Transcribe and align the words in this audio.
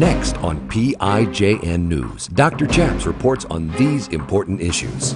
Next 0.00 0.38
on 0.38 0.66
PIJN 0.70 1.80
News, 1.80 2.28
Dr. 2.28 2.66
Chaps 2.66 3.04
reports 3.04 3.44
on 3.50 3.68
these 3.72 4.08
important 4.08 4.62
issues. 4.62 5.14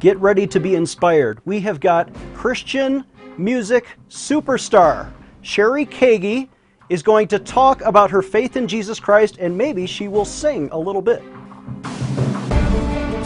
Get 0.00 0.18
ready 0.18 0.46
to 0.48 0.60
be 0.60 0.74
inspired. 0.74 1.40
We 1.46 1.60
have 1.60 1.80
got 1.80 2.10
Christian 2.34 3.06
music 3.38 3.86
superstar 4.10 5.10
Cheri 5.42 5.86
Keaggy 5.86 6.50
is 6.90 7.02
going 7.02 7.26
to 7.28 7.38
talk 7.38 7.80
about 7.80 8.10
her 8.10 8.20
faith 8.20 8.54
in 8.54 8.68
Jesus 8.68 9.00
Christ 9.00 9.38
and 9.40 9.56
maybe 9.56 9.86
she 9.86 10.08
will 10.08 10.26
sing 10.26 10.68
a 10.72 10.78
little 10.78 11.00
bit. 11.00 11.22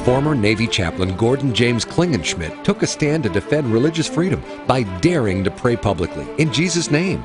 Former 0.05 0.37
Navy 0.37 0.69
chaplain 0.69 1.17
Gordon 1.17 1.53
James 1.53 1.85
Klingenschmitt 1.85 2.63
took 2.63 2.85
a 2.85 2.87
stand 2.87 3.25
to 3.25 3.29
defend 3.29 3.73
religious 3.73 4.07
freedom 4.07 4.41
by 4.69 4.85
daring 5.01 5.43
to 5.43 5.51
pray 5.51 5.75
publicly 5.75 6.29
in 6.39 6.53
Jesus' 6.53 6.93
name. 6.93 7.25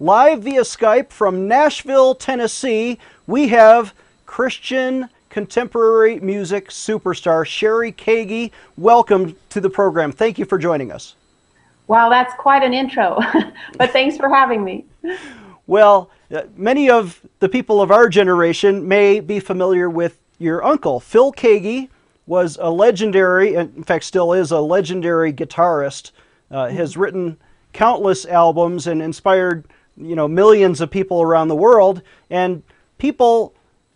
live 0.00 0.42
via 0.44 0.62
Skype 0.62 1.10
from 1.10 1.48
Nashville, 1.48 2.14
Tennessee. 2.14 2.98
We 3.26 3.48
have 3.48 3.94
Christian 4.26 5.08
contemporary 5.28 6.20
music 6.20 6.68
superstar 6.68 7.44
Cheri 7.44 7.92
Keaggy. 7.92 8.52
Welcome 8.76 9.36
to 9.50 9.60
the 9.60 9.70
program. 9.70 10.12
Thank 10.12 10.38
you 10.38 10.44
for 10.44 10.56
joining 10.56 10.92
us. 10.92 11.16
Wow, 11.88 12.10
that's 12.10 12.32
quite 12.34 12.62
an 12.62 12.72
intro, 12.74 13.18
but 13.78 13.90
thanks 13.90 14.16
for 14.16 14.28
having 14.28 14.62
me. 14.62 14.84
Well, 15.66 16.10
uh, 16.32 16.42
many 16.56 16.90
of 16.90 17.20
the 17.40 17.48
people 17.48 17.82
of 17.82 17.90
our 17.90 18.08
generation 18.08 18.86
may 18.86 19.20
be 19.20 19.40
familiar 19.40 19.90
with 19.90 20.20
your 20.38 20.64
uncle. 20.64 21.00
Phil 21.00 21.32
Keaggy 21.32 21.88
was 22.26 22.58
a 22.60 22.70
legendary, 22.70 23.54
in 23.54 23.82
fact, 23.82 24.04
still 24.04 24.32
is 24.34 24.52
a 24.52 24.60
legendary 24.60 25.32
guitarist, 25.32 26.12
uh, 26.50 26.68
has 26.68 26.96
written 26.96 27.38
countless 27.72 28.26
albums 28.26 28.86
and 28.86 29.00
inspired 29.00 29.64
you 30.00 30.14
know 30.14 30.28
millions 30.28 30.80
of 30.80 30.90
people 30.90 31.22
around 31.22 31.48
the 31.48 31.56
world 31.56 32.02
and 32.30 32.62
people 32.98 33.54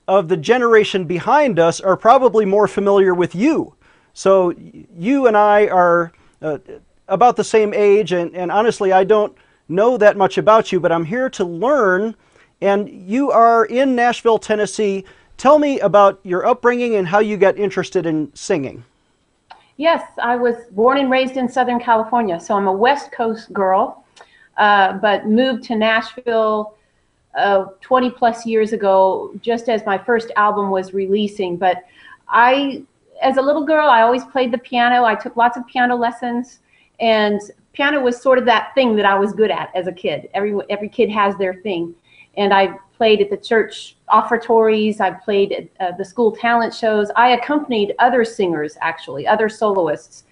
of 0.09 0.29
the 0.29 0.37
generation 0.37 1.05
behind 1.05 1.59
us 1.59 1.81
are 1.81 1.97
probably 1.97 2.45
more 2.45 2.67
familiar 2.67 3.15
with 3.15 3.35
you. 3.35 3.75
So 4.15 4.53
you 4.97 5.27
and 5.27 5.37
i 5.37 5.67
are 5.69 6.13
uh, 6.43 6.59
about 7.09 7.37
the 7.37 7.45
same 7.45 7.73
age 7.73 8.13
and, 8.13 8.35
and 8.35 8.51
honestly 8.51 8.93
i 8.93 9.05
don't 9.05 9.37
know 9.69 9.97
that 9.97 10.17
much 10.17 10.39
about 10.39 10.73
you 10.73 10.81
but 10.81 10.93
i'm 10.93 11.05
here 11.05 11.31
to 11.31 11.45
learn 11.45 12.15
and 12.61 12.89
you 12.89 13.31
are 13.31 13.65
in 13.65 13.95
nashville 13.95 14.39
tennessee. 14.39 15.05
Tell 15.39 15.59
me 15.59 15.81
about 15.81 16.21
your 16.23 16.47
upbringing 16.47 16.95
and 16.95 17.09
how 17.09 17.19
you 17.19 17.37
got 17.37 17.57
interested 17.57 18.07
in 18.07 18.31
singing. 18.35 18.85
Yes 19.79 20.03
i 20.23 20.37
was 20.37 20.57
born 20.73 20.99
and 20.99 21.11
raised 21.11 21.37
in 21.37 21.49
southern 21.49 21.81
california 21.81 22.39
so 22.39 22.55
i'm 22.55 22.67
a 22.67 22.73
west 22.73 23.13
coast 23.13 23.53
girl 23.53 24.02
uh, 24.57 24.95
but 24.95 25.27
moved 25.27 25.65
to 25.65 25.77
Nashville 25.77 26.77
uh, 27.35 27.65
20 27.81 28.11
plus 28.11 28.45
years 28.45 28.73
ago, 28.73 29.33
just 29.41 29.69
as 29.69 29.85
my 29.87 29.97
first 29.97 30.31
album 30.37 30.71
was 30.71 30.93
releasing. 30.93 31.57
But 31.57 31.85
I, 32.29 32.85
as 33.23 33.37
a 33.37 33.43
little 33.43 33.65
girl, 33.65 33.89
I 33.89 34.03
always 34.03 34.25
played 34.25 34.53
the 34.53 34.59
piano. 34.59 35.05
I 35.05 35.15
took 35.15 35.37
lots 35.37 35.57
of 35.57 35.67
piano 35.67 35.97
lessons, 35.97 36.61
and 37.01 37.41
piano 37.73 38.01
was 38.01 38.21
sort 38.21 38.39
of 38.39 38.45
that 38.47 38.75
thing 38.75 38.97
that 38.97 39.07
I 39.07 39.19
was 39.19 39.33
good 39.33 39.51
at 39.51 39.71
as 39.75 39.87
a 39.87 39.93
kid. 39.93 40.29
Every 40.35 40.55
every 40.69 40.89
kid 40.89 41.11
has 41.11 41.37
their 41.37 41.55
thing, 41.55 41.95
and 42.37 42.53
I 42.53 42.75
played 42.97 43.21
at 43.21 43.31
the 43.31 43.37
church 43.37 43.97
offertories. 44.09 45.01
I 45.01 45.11
played 45.11 45.53
at 45.53 45.69
uh, 45.81 45.97
the 45.97 46.05
school 46.05 46.33
talent 46.33 46.75
shows. 46.75 47.11
I 47.17 47.31
accompanied 47.31 47.95
other 47.99 48.25
singers, 48.25 48.77
actually, 48.81 49.27
other 49.27 49.49
soloists 49.49 50.25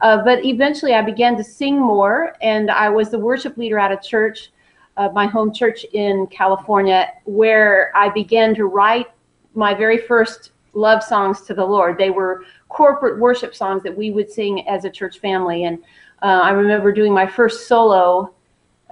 uh, 0.00 0.22
but 0.22 0.44
eventually 0.44 0.94
I 0.94 1.02
began 1.02 1.36
to 1.36 1.44
sing 1.44 1.80
more, 1.80 2.34
and 2.40 2.70
I 2.70 2.88
was 2.88 3.10
the 3.10 3.18
worship 3.18 3.56
leader 3.56 3.78
at 3.78 3.92
a 3.92 3.96
church, 3.96 4.50
uh, 4.96 5.08
my 5.12 5.26
home 5.26 5.52
church 5.52 5.84
in 5.92 6.26
California, 6.28 7.12
where 7.24 7.92
I 7.96 8.08
began 8.08 8.54
to 8.56 8.66
write 8.66 9.06
my 9.54 9.74
very 9.74 9.98
first 9.98 10.52
love 10.74 11.02
songs 11.02 11.42
to 11.42 11.54
the 11.54 11.64
Lord. 11.64 11.98
They 11.98 12.10
were 12.10 12.44
corporate 12.68 13.18
worship 13.18 13.54
songs 13.54 13.82
that 13.82 13.96
we 13.96 14.10
would 14.10 14.30
sing 14.30 14.66
as 14.68 14.84
a 14.84 14.90
church 14.90 15.18
family. 15.18 15.64
And 15.64 15.78
uh, 16.22 16.40
I 16.42 16.50
remember 16.50 16.92
doing 16.92 17.12
my 17.12 17.26
first 17.26 17.66
solo, 17.66 18.34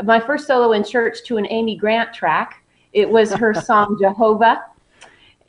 my 0.05 0.19
first 0.19 0.47
solo 0.47 0.73
in 0.73 0.83
church 0.83 1.19
to 1.27 1.37
an 1.37 1.47
Amy 1.51 1.77
Grant 1.77 2.13
track. 2.13 2.63
It 2.93 3.09
was 3.09 3.33
her 3.33 3.53
song 3.55 3.97
Jehovah 4.01 4.65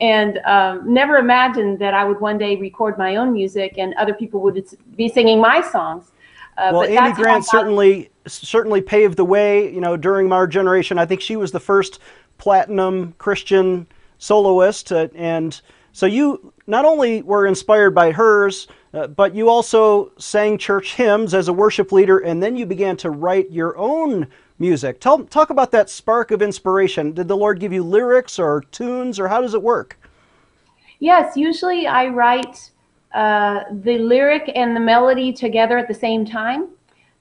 and 0.00 0.38
um, 0.38 0.92
never 0.92 1.16
imagined 1.16 1.78
that 1.80 1.94
I 1.94 2.04
would 2.04 2.20
one 2.20 2.38
day 2.38 2.56
record 2.56 2.98
my 2.98 3.16
own 3.16 3.32
music 3.32 3.74
and 3.78 3.94
other 3.94 4.14
people 4.14 4.40
would 4.40 4.64
be 4.96 5.08
singing 5.08 5.40
my 5.40 5.60
songs. 5.60 6.12
Uh, 6.56 6.70
well, 6.72 6.84
Amy 6.84 7.12
Grant 7.14 7.44
certainly 7.44 8.10
certainly 8.26 8.80
paved 8.80 9.16
the 9.16 9.24
way. 9.24 9.72
You 9.72 9.80
know, 9.80 9.96
during 9.96 10.32
our 10.32 10.46
generation, 10.46 10.98
I 10.98 11.06
think 11.06 11.20
she 11.20 11.36
was 11.36 11.52
the 11.52 11.60
first 11.60 12.00
platinum 12.36 13.14
Christian 13.18 13.86
soloist, 14.18 14.90
uh, 14.90 15.08
and 15.14 15.60
so 15.92 16.06
you 16.06 16.52
not 16.66 16.84
only 16.84 17.22
were 17.22 17.46
inspired 17.46 17.94
by 17.94 18.10
hers, 18.10 18.66
uh, 18.92 19.06
but 19.06 19.34
you 19.34 19.48
also 19.48 20.10
sang 20.18 20.58
church 20.58 20.94
hymns 20.94 21.32
as 21.32 21.48
a 21.48 21.52
worship 21.52 21.92
leader, 21.92 22.18
and 22.18 22.42
then 22.42 22.56
you 22.56 22.66
began 22.66 22.96
to 22.98 23.10
write 23.10 23.50
your 23.50 23.76
own 23.78 24.26
music. 24.58 25.00
Tell, 25.00 25.24
talk 25.24 25.50
about 25.50 25.70
that 25.72 25.90
spark 25.90 26.30
of 26.30 26.42
inspiration. 26.42 27.12
Did 27.12 27.28
the 27.28 27.36
Lord 27.36 27.60
give 27.60 27.72
you 27.72 27.82
lyrics 27.82 28.38
or 28.38 28.62
tunes, 28.70 29.18
or 29.18 29.28
how 29.28 29.40
does 29.40 29.54
it 29.54 29.62
work? 29.62 29.98
Yes, 31.00 31.36
usually 31.36 31.86
I 31.86 32.08
write 32.08 32.70
uh, 33.14 33.64
the 33.70 33.98
lyric 33.98 34.50
and 34.54 34.74
the 34.74 34.80
melody 34.80 35.32
together 35.32 35.78
at 35.78 35.88
the 35.88 35.94
same 35.94 36.24
time. 36.24 36.68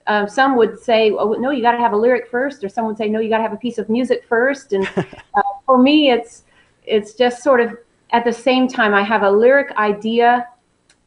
Uh, 0.08 0.26
some 0.26 0.56
would 0.56 0.80
say, 0.80 1.12
oh, 1.12 1.34
no, 1.34 1.52
you 1.52 1.62
got 1.62 1.74
to 1.74 1.78
have 1.78 1.94
a 1.94 1.98
lyric 1.98 2.30
first, 2.30 2.64
or 2.64 2.70
some 2.70 2.86
would 2.86 2.98
say, 2.98 3.10
no, 3.10 3.20
you 3.20 3.30
got 3.30 3.38
to 3.38 3.44
have 3.44 3.54
a 3.54 3.58
piece 3.58 3.78
of 3.78 3.90
music 3.90 4.24
first. 4.28 4.74
And 4.74 4.88
uh, 4.98 5.04
for 5.66 5.78
me, 5.78 6.12
it's 6.12 6.44
it's 6.86 7.14
just 7.14 7.44
sort 7.44 7.60
of 7.60 7.78
at 8.12 8.24
the 8.24 8.32
same 8.32 8.68
time. 8.68 8.94
I 8.94 9.04
have 9.04 9.24
a 9.24 9.30
lyric 9.30 9.76
idea, 9.76 10.48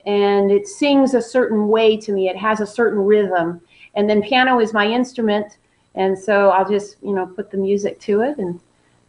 and 0.04 0.50
it 0.50 0.68
sings 0.68 1.14
a 1.14 1.22
certain 1.22 1.68
way 1.68 1.96
to 1.96 2.12
me. 2.12 2.28
It 2.28 2.36
has 2.36 2.60
a 2.60 2.66
certain 2.66 3.00
rhythm, 3.00 3.62
and 3.94 4.08
then 4.08 4.22
piano 4.22 4.60
is 4.60 4.74
my 4.74 4.86
instrument, 4.86 5.56
and 5.94 6.18
so 6.18 6.50
I'll 6.50 6.68
just 6.68 6.96
you 7.02 7.12
know 7.12 7.26
put 7.26 7.50
the 7.50 7.56
music 7.56 8.00
to 8.00 8.22
it 8.22 8.38
and 8.38 8.60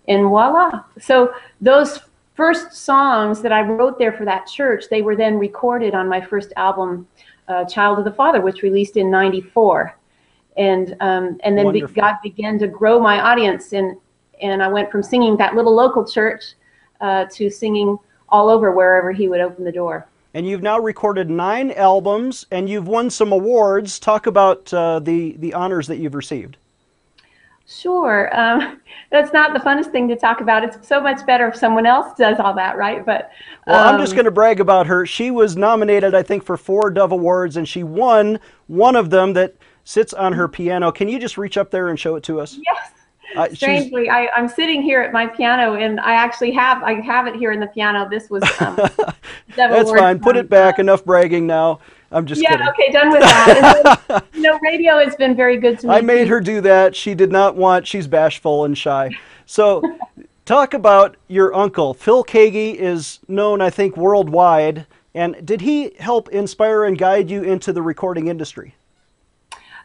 and 0.07 0.23
voila. 0.23 0.83
So 0.99 1.33
those 1.59 1.99
first 2.35 2.73
songs 2.73 3.41
that 3.41 3.51
I 3.51 3.61
wrote 3.61 3.99
there 3.99 4.11
for 4.13 4.25
that 4.25 4.47
church, 4.47 4.85
they 4.89 5.01
were 5.01 5.15
then 5.15 5.37
recorded 5.37 5.93
on 5.93 6.07
my 6.07 6.19
first 6.19 6.53
album, 6.57 7.07
uh, 7.47 7.65
Child 7.65 7.99
of 7.99 8.05
the 8.05 8.11
Father, 8.11 8.41
which 8.41 8.63
released 8.63 8.97
in 8.97 9.11
'94, 9.11 9.95
and 10.57 10.95
um, 11.01 11.37
and 11.43 11.57
then 11.57 11.71
be, 11.71 11.81
God 11.81 12.15
began 12.23 12.57
to 12.59 12.67
grow 12.67 12.99
my 12.99 13.19
audience 13.19 13.73
and 13.73 13.97
and 14.41 14.63
I 14.63 14.67
went 14.67 14.91
from 14.91 15.03
singing 15.03 15.37
that 15.37 15.55
little 15.55 15.75
local 15.75 16.05
church 16.05 16.55
uh, 16.99 17.25
to 17.31 17.49
singing 17.49 17.97
all 18.29 18.49
over 18.49 18.71
wherever 18.71 19.11
He 19.11 19.27
would 19.27 19.41
open 19.41 19.63
the 19.63 19.71
door 19.71 20.07
and 20.33 20.47
you've 20.47 20.61
now 20.61 20.79
recorded 20.79 21.29
nine 21.29 21.71
albums 21.71 22.45
and 22.51 22.69
you've 22.69 22.87
won 22.87 23.09
some 23.09 23.31
awards. 23.31 23.99
Talk 23.99 24.27
about 24.27 24.73
uh, 24.73 24.99
the 24.99 25.35
the 25.37 25.53
honors 25.53 25.87
that 25.87 25.97
you've 25.97 26.15
received. 26.15 26.57
Sure. 27.71 28.29
Um, 28.37 28.81
that's 29.11 29.31
not 29.31 29.53
the 29.53 29.59
funnest 29.59 29.91
thing 29.91 30.07
to 30.09 30.15
talk 30.15 30.41
about. 30.41 30.63
It's 30.63 30.87
so 30.87 30.99
much 30.99 31.25
better 31.25 31.47
if 31.47 31.55
someone 31.55 31.85
else 31.85 32.13
does 32.17 32.39
all 32.39 32.53
that, 32.55 32.77
right? 32.77 33.05
But 33.05 33.31
um, 33.67 33.73
well, 33.73 33.93
I'm 33.93 33.99
just 33.99 34.11
um, 34.11 34.17
going 34.17 34.25
to 34.25 34.31
brag 34.31 34.59
about 34.59 34.87
her. 34.87 35.05
She 35.05 35.31
was 35.31 35.55
nominated, 35.55 36.13
I 36.13 36.23
think, 36.23 36.43
for 36.43 36.57
four 36.57 36.89
Dove 36.89 37.11
Awards, 37.11 37.57
and 37.57 37.67
she 37.67 37.83
won 37.83 38.39
one 38.67 38.95
of 38.95 39.09
them 39.09 39.33
that 39.33 39.55
sits 39.83 40.13
on 40.13 40.33
her 40.33 40.47
piano. 40.47 40.91
Can 40.91 41.07
you 41.07 41.19
just 41.19 41.37
reach 41.37 41.57
up 41.57 41.71
there 41.71 41.87
and 41.89 41.99
show 41.99 42.15
it 42.15 42.23
to 42.23 42.39
us? 42.39 42.59
Yes. 42.63 42.91
Uh, 43.33 43.47
Strangely, 43.53 44.09
I, 44.09 44.27
am 44.37 44.49
sitting 44.49 44.81
here 44.81 45.01
at 45.01 45.13
my 45.13 45.25
piano, 45.25 45.75
and 45.75 46.01
I 46.01 46.15
actually 46.15 46.51
have 46.51 46.83
I 46.83 46.99
have 46.99 47.27
it 47.27 47.35
here 47.35 47.53
in 47.53 47.61
the 47.61 47.67
piano. 47.67 48.05
This 48.09 48.29
was 48.29 48.43
um, 48.59 48.75
that's 49.55 49.91
fine. 49.91 50.19
Put 50.19 50.35
it 50.35 50.49
back. 50.49 50.79
Enough 50.79 51.05
bragging 51.05 51.47
now. 51.47 51.79
I'm 52.11 52.25
just 52.25 52.41
yeah, 52.41 52.51
kidding. 52.51 52.67
okay, 52.67 52.91
done 52.91 53.09
with 53.11 53.21
that. 53.21 53.97
then, 54.07 54.21
you 54.33 54.41
know, 54.41 54.59
radio 54.61 54.97
has 55.03 55.15
been 55.15 55.35
very 55.35 55.57
good 55.57 55.79
to 55.79 55.87
me. 55.87 55.93
I 55.93 56.01
made 56.01 56.27
her 56.27 56.41
do 56.41 56.59
that. 56.61 56.95
She 56.95 57.15
did 57.15 57.31
not 57.31 57.55
want. 57.55 57.87
She's 57.87 58.07
bashful 58.07 58.65
and 58.65 58.77
shy. 58.77 59.11
So, 59.45 59.81
talk 60.45 60.73
about 60.73 61.15
your 61.27 61.55
uncle. 61.55 61.93
Phil 61.93 62.23
Keaggy 62.23 62.75
is 62.75 63.19
known, 63.27 63.61
I 63.61 63.69
think, 63.69 63.95
worldwide. 63.95 64.85
And 65.13 65.45
did 65.45 65.61
he 65.61 65.93
help 65.99 66.29
inspire 66.29 66.83
and 66.83 66.97
guide 66.97 67.29
you 67.29 67.43
into 67.43 67.71
the 67.71 67.81
recording 67.81 68.27
industry? 68.27 68.75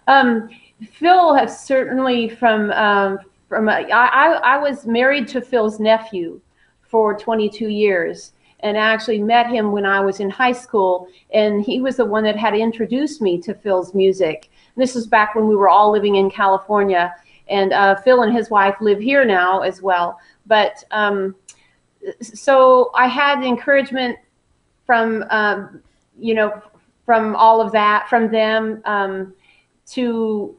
Um, 0.08 0.50
Phil 0.92 1.34
has 1.34 1.64
certainly 1.64 2.28
from 2.28 2.70
um, 2.72 3.18
from 3.48 3.68
uh, 3.68 3.72
I, 3.72 4.40
I 4.42 4.58
was 4.58 4.86
married 4.86 5.28
to 5.28 5.40
Phil's 5.40 5.80
nephew 5.80 6.40
for 6.82 7.16
22 7.18 7.68
years 7.68 8.32
and 8.66 8.76
actually 8.76 9.20
met 9.20 9.48
him 9.48 9.70
when 9.70 9.86
I 9.86 10.00
was 10.00 10.18
in 10.18 10.28
high 10.28 10.52
school. 10.52 11.08
And 11.32 11.62
he 11.62 11.80
was 11.80 11.96
the 11.96 12.04
one 12.04 12.24
that 12.24 12.36
had 12.36 12.54
introduced 12.54 13.22
me 13.22 13.40
to 13.42 13.54
Phil's 13.54 13.94
music. 13.94 14.50
And 14.74 14.82
this 14.82 14.94
was 14.94 15.06
back 15.06 15.34
when 15.34 15.46
we 15.46 15.54
were 15.54 15.68
all 15.68 15.92
living 15.92 16.16
in 16.16 16.30
California. 16.30 17.14
And 17.48 17.72
uh, 17.72 17.94
Phil 17.96 18.22
and 18.22 18.34
his 18.34 18.50
wife 18.50 18.74
live 18.80 18.98
here 18.98 19.24
now 19.24 19.60
as 19.60 19.82
well. 19.82 20.18
But 20.46 20.82
um, 20.90 21.36
so 22.20 22.90
I 22.94 23.06
had 23.06 23.44
encouragement 23.44 24.18
from, 24.84 25.24
um, 25.30 25.80
you 26.18 26.34
know, 26.34 26.60
from 27.04 27.36
all 27.36 27.60
of 27.60 27.70
that, 27.70 28.08
from 28.08 28.32
them 28.32 28.82
um, 28.84 29.32
to 29.92 30.56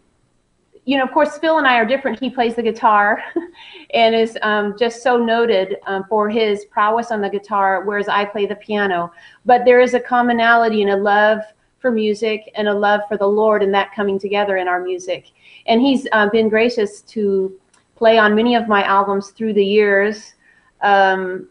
you 0.87 0.97
know, 0.97 1.03
of 1.03 1.11
course, 1.11 1.37
Phil 1.37 1.57
and 1.57 1.67
I 1.67 1.75
are 1.75 1.85
different. 1.85 2.17
He 2.17 2.29
plays 2.29 2.55
the 2.55 2.63
guitar 2.63 3.21
and 3.93 4.15
is 4.15 4.37
um, 4.41 4.73
just 4.79 5.03
so 5.03 5.17
noted 5.17 5.75
um, 5.85 6.05
for 6.07 6.29
his 6.29 6.63
prowess 6.63 7.11
on 7.11 7.19
the 7.19 7.29
guitar, 7.29 7.83
whereas 7.83 8.07
I 8.07 8.23
play 8.23 8.45
the 8.45 8.55
piano. 8.55 9.11
But 9.45 9.65
there 9.65 9.81
is 9.81 9.95
a 9.95 9.99
commonality 9.99 10.81
and 10.83 10.91
a 10.91 10.95
love 10.95 11.39
for 11.79 11.91
music 11.91 12.49
and 12.55 12.69
a 12.69 12.73
love 12.73 13.01
for 13.09 13.17
the 13.17 13.27
Lord, 13.27 13.63
and 13.63 13.73
that 13.73 13.93
coming 13.93 14.17
together 14.17 14.55
in 14.55 14.69
our 14.69 14.81
music. 14.81 15.31
And 15.65 15.81
he's 15.81 16.07
uh, 16.13 16.29
been 16.29 16.47
gracious 16.47 17.01
to 17.01 17.53
play 17.97 18.17
on 18.17 18.33
many 18.33 18.55
of 18.55 18.69
my 18.69 18.81
albums 18.83 19.31
through 19.31 19.55
the 19.55 19.65
years, 19.65 20.35
um, 20.83 21.49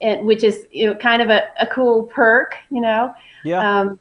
and, 0.00 0.26
which 0.26 0.42
is 0.42 0.66
you 0.72 0.88
know, 0.88 0.96
kind 0.96 1.22
of 1.22 1.30
a, 1.30 1.44
a 1.60 1.66
cool 1.68 2.02
perk, 2.02 2.56
you 2.70 2.80
know. 2.80 3.14
Yeah. 3.44 3.60
Um, 3.60 4.00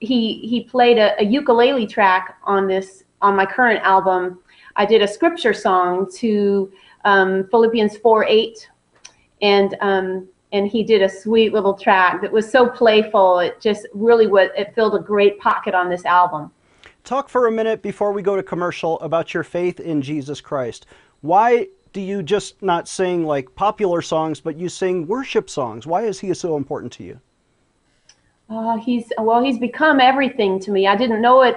he 0.00 0.38
he 0.38 0.64
played 0.64 0.98
a, 0.98 1.20
a 1.20 1.24
ukulele 1.24 1.86
track 1.86 2.36
on 2.42 2.66
this 2.66 3.04
on 3.22 3.36
my 3.36 3.46
current 3.46 3.80
album, 3.82 4.40
I 4.76 4.86
did 4.86 5.02
a 5.02 5.08
scripture 5.08 5.52
song 5.52 6.10
to 6.16 6.72
um, 7.04 7.48
Philippians 7.50 7.96
4 7.98 8.24
8. 8.24 8.70
And, 9.40 9.76
um, 9.80 10.28
and 10.52 10.66
he 10.66 10.82
did 10.82 11.02
a 11.02 11.08
sweet 11.08 11.52
little 11.52 11.74
track 11.74 12.22
that 12.22 12.32
was 12.32 12.50
so 12.50 12.68
playful. 12.68 13.38
It 13.40 13.60
just 13.60 13.86
really 13.92 14.26
was, 14.26 14.50
it 14.56 14.74
filled 14.74 14.94
a 14.94 15.00
great 15.00 15.38
pocket 15.38 15.74
on 15.74 15.88
this 15.88 16.04
album. 16.04 16.50
Talk 17.04 17.28
for 17.28 17.46
a 17.46 17.52
minute 17.52 17.82
before 17.82 18.12
we 18.12 18.22
go 18.22 18.36
to 18.36 18.42
commercial 18.42 18.98
about 19.00 19.32
your 19.32 19.42
faith 19.42 19.80
in 19.80 20.02
Jesus 20.02 20.40
Christ. 20.40 20.86
Why 21.20 21.68
do 21.92 22.00
you 22.00 22.22
just 22.22 22.62
not 22.62 22.86
sing 22.88 23.24
like 23.24 23.54
popular 23.54 24.02
songs, 24.02 24.40
but 24.40 24.56
you 24.56 24.68
sing 24.68 25.06
worship 25.06 25.48
songs? 25.48 25.86
Why 25.86 26.02
is 26.02 26.20
he 26.20 26.32
so 26.34 26.56
important 26.56 26.92
to 26.94 27.04
you? 27.04 27.20
Uh, 28.50 28.78
he's 28.78 29.10
well, 29.18 29.42
he's 29.42 29.58
become 29.58 30.00
everything 30.00 30.58
to 30.60 30.70
me. 30.70 30.86
I 30.86 30.96
didn't 30.96 31.20
know 31.20 31.42
it 31.42 31.56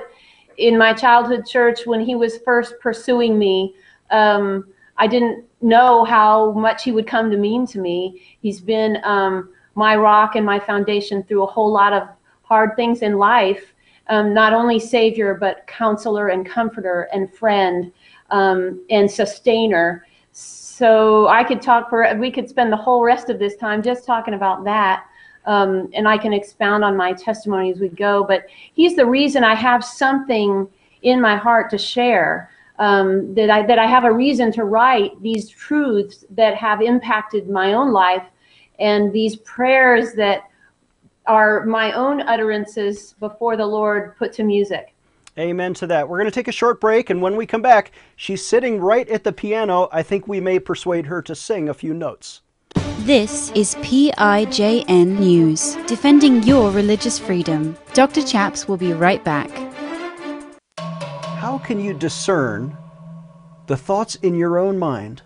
in 0.62 0.78
my 0.78 0.94
childhood 0.94 1.46
church 1.46 1.86
when 1.86 2.00
he 2.00 2.16
was 2.16 2.38
first 2.40 2.80
pursuing 2.80 3.38
me. 3.38 3.74
Um, 4.12 4.68
I 4.98 5.08
didn't 5.08 5.46
know 5.62 6.04
how 6.04 6.52
much 6.52 6.84
he 6.84 6.92
would 6.92 7.08
come 7.08 7.32
to 7.32 7.38
mean 7.38 7.66
to 7.68 7.80
me. 7.80 8.22
He's 8.42 8.62
been 8.62 9.00
um, 9.04 9.50
my 9.76 9.96
rock 9.96 10.36
and 10.36 10.46
my 10.46 10.60
foundation 10.60 11.24
through 11.24 11.44
a 11.44 11.48
whole 11.48 11.72
lot 11.72 11.94
of 11.94 12.08
hard 12.44 12.76
things 12.76 13.02
in 13.02 13.18
life. 13.18 13.74
Um, 14.08 14.34
not 14.34 14.54
only 14.54 14.80
savior, 14.80 15.36
but 15.40 15.66
counselor 15.68 16.28
and 16.28 16.46
comforter 16.46 17.08
and 17.14 17.34
friend 17.34 17.92
um, 18.30 18.86
and 18.90 19.10
sustainer. 19.10 20.06
So 20.32 21.28
I 21.28 21.44
could 21.44 21.62
talk 21.62 21.90
for, 21.90 22.14
we 22.16 22.32
could 22.32 22.50
spend 22.50 22.72
the 22.72 22.78
whole 22.78 23.04
rest 23.04 23.30
of 23.30 23.40
this 23.40 23.56
time 23.56 23.82
just 23.82 24.06
talking 24.06 24.34
about 24.34 24.64
that 24.66 25.06
um, 25.46 25.90
and 25.94 26.08
I 26.08 26.18
can 26.18 26.34
expound 26.34 26.84
on 26.84 26.96
my 26.96 27.14
testimony 27.14 27.72
as 27.72 27.80
we 27.80 27.90
go. 27.90 28.24
But 28.24 28.46
he's 28.74 28.96
the 28.96 29.06
reason 29.06 29.44
I 29.44 29.56
have 29.56 29.84
something 29.84 30.68
in 31.02 31.22
my 31.22 31.36
heart 31.36 31.70
to 31.72 31.78
share. 31.78 32.52
Um, 32.80 33.36
that 33.36 33.52
I 33.52 33.64
that 33.68 33.78
I 33.78 33.86
have 33.86 34.06
a 34.06 34.12
reason 34.12 34.52
to 34.54 34.64
write 34.64 35.22
these 35.22 35.50
truths 35.50 36.26
that 36.32 36.56
have 36.56 36.82
impacted 36.82 37.48
my 37.48 37.74
own 37.74 37.92
life, 37.92 38.24
and 38.80 39.14
these 39.14 39.36
prayers 39.36 40.14
that 40.14 40.50
are 41.28 41.66
my 41.66 41.92
own 41.92 42.22
utterances 42.22 43.14
before 43.20 43.56
the 43.56 43.66
Lord 43.66 44.18
put 44.18 44.34
to 44.34 44.44
music. 44.44 44.96
Amen 45.38 45.74
to 45.76 45.88
that. 45.88 46.10
We're 46.10 46.18
going 46.18 46.30
to 46.30 46.36
take 46.36 46.48
a 46.48 46.52
short 46.52 46.82
break, 46.82 47.10
and 47.10 47.22
when 47.22 47.36
we 47.36 47.46
come 47.46 47.62
back, 47.62 47.92
she's 48.16 48.46
sitting 48.46 48.82
right 48.82 49.08
at 49.08 49.24
the 49.24 49.32
piano. 49.32 49.88
I 49.92 50.04
think 50.04 50.28
we 50.28 50.42
may 50.42 50.60
persuade 50.60 51.06
her 51.06 51.22
to 51.22 51.36
sing 51.36 51.70
a 51.70 51.74
few 51.74 51.94
notes. 51.94 52.42
This 53.00 53.52
is 53.52 53.76
PIJN 53.76 55.20
News, 55.20 55.76
defending 55.88 56.44
your 56.44 56.70
religious 56.72 57.18
freedom. 57.18 57.76
Dr. 57.94 58.22
Chaps 58.22 58.68
will 58.68 58.78
be 58.78 58.94
right 58.94 59.24
back. 59.24 59.50
How 60.78 61.58
can 61.58 61.80
you 61.80 61.94
discern 61.94 62.78
the 63.68 63.76
thoughts 63.76 64.16
in 64.16 64.36
your 64.36 64.60
own 64.60 64.78
mind 64.78 65.24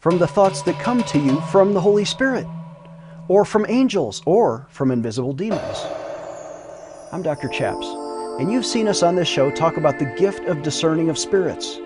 from 0.00 0.18
the 0.18 0.26
thoughts 0.26 0.62
that 0.62 0.80
come 0.80 1.04
to 1.04 1.18
you 1.18 1.40
from 1.42 1.72
the 1.72 1.80
Holy 1.80 2.04
Spirit, 2.04 2.46
or 3.28 3.44
from 3.44 3.64
angels, 3.68 4.22
or 4.26 4.66
from 4.70 4.90
invisible 4.90 5.32
demons? 5.32 5.78
I'm 7.12 7.22
Dr. 7.22 7.48
Chaps, 7.48 7.86
and 8.40 8.50
you've 8.50 8.66
seen 8.66 8.88
us 8.88 9.02
on 9.02 9.14
this 9.14 9.28
show 9.28 9.50
talk 9.50 9.76
about 9.76 9.98
the 9.98 10.14
gift 10.18 10.44
of 10.46 10.62
discerning 10.62 11.10
of 11.10 11.18
spirits. 11.18 11.78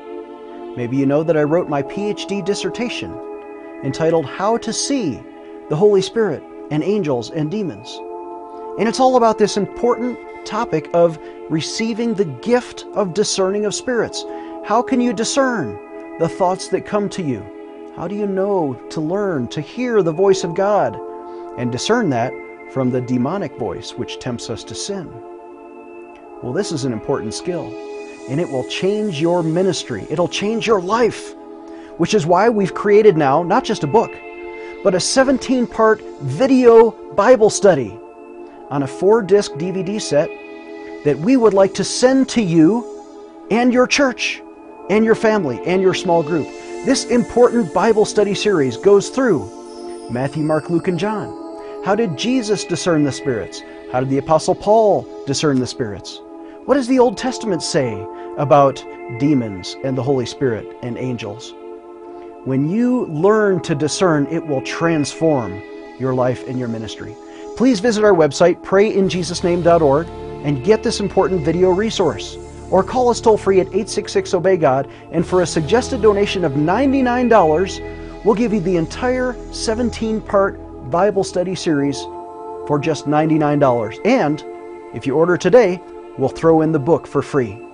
Maybe 0.77 0.97
you 0.97 1.07
know 1.07 1.23
that 1.23 1.37
I 1.37 1.43
wrote 1.43 1.69
my 1.69 1.83
PhD 1.83 2.43
dissertation 2.45 3.32
entitled 3.83 4.27
How 4.27 4.57
to 4.59 4.73
See 4.73 5.23
the 5.69 5.77
Holy 5.77 6.03
Spirit 6.03 6.43
and 6.71 6.83
Angels 6.83 7.31
and 7.31 7.51
Demons. 7.51 7.99
And 8.79 8.89
it's 8.89 9.01
all 9.01 9.17
about 9.17 9.39
this 9.39 9.57
important 9.57 10.19
topic 10.47 10.89
of 10.95 11.19
receiving 11.51 12.15
the 12.15 12.25
gift 12.25 12.87
of 12.95 13.15
discerning 13.15 13.65
of 13.65 13.75
spirits. 13.75 14.25
How 14.65 14.83
can 14.83 15.01
you 15.01 15.13
discern 15.13 15.79
the 16.19 16.29
thoughts 16.29 16.69
that 16.69 16.87
come 16.87 17.09
to 17.11 17.23
you? 17.23 17.45
How 17.97 18.09
do 18.09 18.15
you 18.15 18.27
know 18.27 18.75
to 18.91 19.01
learn 19.01 19.49
to 19.49 19.61
hear 19.61 20.03
the 20.03 20.13
voice 20.13 20.45
of 20.45 20.55
God 20.55 20.99
and 21.59 21.71
discern 21.71 22.09
that 22.11 22.33
from 22.73 22.91
the 22.91 23.01
demonic 23.01 23.59
voice 23.59 23.93
which 23.93 24.19
tempts 24.19 24.49
us 24.49 24.65
to 24.65 24.75
sin? 24.75 25.13
Well, 26.43 26.53
this 26.53 26.73
is 26.73 26.85
an 26.85 26.93
important 26.93 27.35
skill, 27.35 27.67
and 28.29 28.41
it 28.41 28.49
will 28.49 28.65
change 28.65 29.21
your 29.21 29.43
ministry. 29.43 30.07
It'll 30.09 30.29
change 30.29 30.67
your 30.67 30.81
life 30.81 31.35
which 31.99 32.15
is 32.15 32.27
why 32.27 32.49
we've 32.49 32.75
created 32.75 33.17
now 33.17 33.43
not 33.43 33.65
just 33.65 33.85
a 33.85 33.87
book, 33.87 34.13
but 34.83 34.95
a 34.95 35.01
17 35.01 35.67
part 35.67 36.03
video 36.21 36.91
Bible 37.15 37.51
study 37.51 37.99
on 38.71 38.83
a 38.83 38.87
four 38.87 39.23
disc 39.23 39.53
DVD 39.53 40.01
set 40.01 40.29
that 41.05 41.19
we 41.19 41.37
would 41.37 41.55
like 41.55 41.75
to 41.75 41.85
send 41.85 42.29
to 42.31 42.43
you 42.43 43.47
and 43.51 43.73
your 43.73 43.87
church 43.87 44.43
and 44.91 45.05
your 45.05 45.15
family 45.15 45.61
and 45.67 45.83
your 45.83 45.95
small 45.95 46.23
group. 46.23 46.47
This 46.85 47.05
important 47.05 47.73
Bible 47.73 48.05
study 48.05 48.35
series 48.35 48.77
goes 48.77 49.09
through 49.09 50.09
Matthew, 50.11 50.43
Mark, 50.43 50.71
Luke, 50.71 50.89
and 50.89 50.99
John. 50.99 51.31
How 51.85 51.95
did 51.95 52.17
Jesus 52.17 52.65
discern 52.65 53.03
the 53.05 53.13
spirits? 53.13 53.63
How 53.91 54.01
did 54.01 54.09
the 54.09 54.19
Apostle 54.19 54.55
Paul 54.55 55.07
discern 55.27 55.59
the 55.59 55.67
spirits? 55.67 56.21
What 56.65 56.75
does 56.75 56.87
the 56.87 56.99
Old 56.99 57.19
Testament 57.19 57.63
say 57.63 58.07
about 58.39 58.85
demons 59.19 59.77
and 59.85 59.99
the 59.99 60.03
Holy 60.03 60.27
Spirit 60.27 60.77
and 60.83 60.97
angels? 60.97 61.55
When 62.45 62.69
you 62.69 63.07
learn 63.07 63.61
to 63.63 63.75
discern, 63.75 64.27
it 64.27 64.45
will 64.45 64.63
transform 64.63 65.63
your 65.97 66.13
life 66.13 66.49
and 66.49 66.59
your 66.59 66.67
ministry. 66.67 67.15
Please 67.57 67.79
visit 67.79 68.03
our 68.03 68.15
website, 68.15 68.61
prayinjesusname.org, 68.63 70.09
and 70.45 70.65
get 70.65 70.83
this 70.83 70.99
important 70.99 71.45
video 71.45 71.71
resource. 71.71 72.37
Or 72.69 72.83
call 72.83 73.11
us 73.11 73.21
toll 73.21 73.39
free 73.39 73.61
at 73.61 73.69
866 73.69 74.35
Obey 74.35 74.57
God, 74.57 74.91
and 75.13 75.25
for 75.25 75.43
a 75.43 75.47
suggested 75.47 76.03
donation 76.03 76.45
of 76.45 76.55
$99, 76.55 78.25
we'll 78.25 78.35
give 78.35 78.53
you 78.53 78.61
the 78.61 78.77
entire 78.77 79.37
17 79.53 80.21
part 80.21 80.59
Bible 80.91 81.23
study 81.23 81.55
series 81.55 82.01
for 82.67 82.81
just 82.81 83.07
$99. 83.07 84.01
And 84.05 84.43
if 84.97 85.07
you 85.07 85.15
order 85.15 85.37
today, 85.37 85.81
we'll 86.19 86.29
throw 86.29 86.63
in 86.63 86.73
the 86.73 86.81
book 86.81 87.07
for 87.07 87.23
free. 87.23 87.72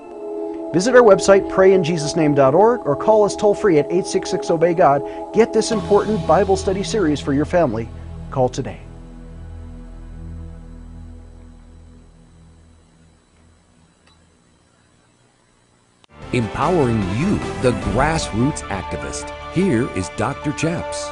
Visit 0.72 0.94
our 0.94 1.02
website, 1.02 1.50
prayinjesusname.org, 1.50 2.86
or 2.86 2.94
call 2.94 3.24
us 3.24 3.34
toll 3.34 3.54
free 3.54 3.78
at 3.78 3.86
866 3.86 4.50
Obey 4.50 4.74
God. 4.74 5.02
Get 5.32 5.52
this 5.52 5.72
important 5.72 6.26
Bible 6.26 6.56
study 6.56 6.82
series 6.82 7.20
for 7.20 7.32
your 7.32 7.46
family. 7.46 7.88
Call 8.30 8.50
today. 8.50 8.80
Empowering 16.34 17.00
you, 17.16 17.38
the 17.62 17.72
grassroots 17.94 18.60
activist. 18.68 19.30
Here 19.52 19.88
is 19.96 20.10
Dr. 20.18 20.52
Chaps. 20.52 21.10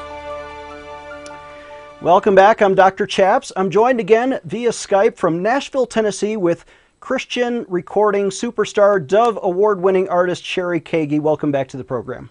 Welcome 2.02 2.34
back. 2.34 2.60
I'm 2.60 2.74
Dr. 2.74 3.06
Chaps. 3.06 3.50
I'm 3.56 3.70
joined 3.70 4.00
again 4.00 4.38
via 4.44 4.68
Skype 4.68 5.16
from 5.16 5.42
Nashville, 5.42 5.86
Tennessee 5.86 6.36
with 6.36 6.66
Christian 7.00 7.64
recording 7.68 8.30
superstar, 8.30 9.04
Dove 9.04 9.38
award 9.42 9.80
winning 9.80 10.08
artist 10.08 10.42
Cheri 10.42 10.80
Keaggy. 10.80 11.20
Welcome 11.20 11.52
back 11.52 11.68
to 11.68 11.76
the 11.76 11.84
program. 11.84 12.30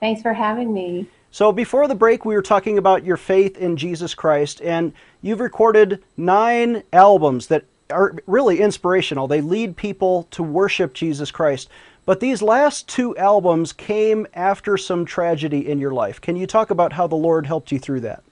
Thanks 0.00 0.22
for 0.22 0.32
having 0.32 0.72
me. 0.72 1.06
So, 1.30 1.52
before 1.52 1.86
the 1.86 1.94
break, 1.94 2.24
we 2.24 2.34
were 2.34 2.42
talking 2.42 2.78
about 2.78 3.04
your 3.04 3.16
faith 3.16 3.56
in 3.56 3.76
Jesus 3.76 4.14
Christ, 4.14 4.60
and 4.62 4.92
you've 5.22 5.38
recorded 5.38 6.02
nine 6.16 6.82
albums 6.92 7.46
that 7.48 7.64
are 7.90 8.16
really 8.26 8.60
inspirational. 8.60 9.28
They 9.28 9.40
lead 9.40 9.76
people 9.76 10.24
to 10.32 10.42
worship 10.42 10.94
Jesus 10.94 11.30
Christ. 11.30 11.68
But 12.06 12.20
these 12.20 12.42
last 12.42 12.88
two 12.88 13.16
albums 13.16 13.72
came 13.72 14.26
after 14.34 14.76
some 14.76 15.04
tragedy 15.04 15.68
in 15.68 15.78
your 15.78 15.92
life. 15.92 16.20
Can 16.20 16.34
you 16.34 16.46
talk 16.46 16.70
about 16.70 16.92
how 16.92 17.06
the 17.06 17.16
Lord 17.16 17.46
helped 17.46 17.70
you 17.70 17.78
through 17.78 18.00
that? 18.00 18.22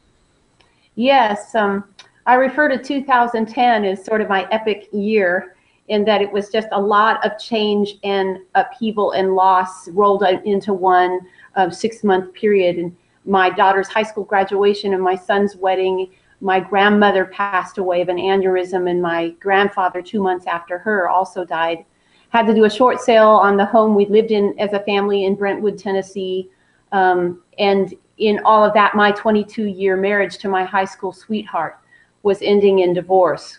Yes, 0.96 1.54
um, 1.54 1.84
I 2.26 2.34
refer 2.34 2.68
to 2.68 2.82
2010 2.82 3.84
as 3.84 4.04
sort 4.04 4.20
of 4.20 4.28
my 4.28 4.48
epic 4.50 4.88
year 4.92 5.54
in 5.88 6.04
that 6.04 6.20
it 6.20 6.30
was 6.30 6.50
just 6.50 6.68
a 6.72 6.80
lot 6.80 7.24
of 7.24 7.38
change 7.38 7.94
and 8.04 8.38
upheaval 8.54 9.12
and 9.12 9.34
loss 9.34 9.88
rolled 9.88 10.22
into 10.22 10.72
one 10.72 11.20
uh, 11.56 11.70
six 11.70 12.04
month 12.04 12.32
period. 12.34 12.76
And 12.76 12.94
my 13.24 13.50
daughter's 13.50 13.88
high 13.88 14.02
school 14.02 14.24
graduation 14.24 14.94
and 14.94 15.02
my 15.02 15.16
son's 15.16 15.56
wedding, 15.56 16.10
my 16.40 16.60
grandmother 16.60 17.24
passed 17.24 17.78
away 17.78 18.00
of 18.00 18.08
an 18.08 18.16
aneurysm, 18.16 18.88
and 18.88 19.02
my 19.02 19.30
grandfather, 19.40 20.00
two 20.00 20.22
months 20.22 20.46
after 20.46 20.78
her, 20.78 21.08
also 21.08 21.44
died. 21.44 21.84
Had 22.30 22.46
to 22.46 22.54
do 22.54 22.64
a 22.64 22.70
short 22.70 23.00
sale 23.00 23.28
on 23.28 23.56
the 23.56 23.64
home 23.64 23.94
we 23.94 24.06
lived 24.06 24.30
in 24.30 24.54
as 24.58 24.72
a 24.74 24.80
family 24.80 25.24
in 25.24 25.34
Brentwood, 25.34 25.78
Tennessee. 25.78 26.50
Um, 26.92 27.42
and 27.58 27.94
in 28.18 28.40
all 28.44 28.64
of 28.64 28.74
that, 28.74 28.94
my 28.94 29.10
22 29.12 29.64
year 29.64 29.96
marriage 29.96 30.38
to 30.38 30.48
my 30.48 30.64
high 30.64 30.84
school 30.84 31.12
sweetheart 31.12 31.78
was 32.22 32.42
ending 32.42 32.80
in 32.80 32.92
divorce. 32.92 33.58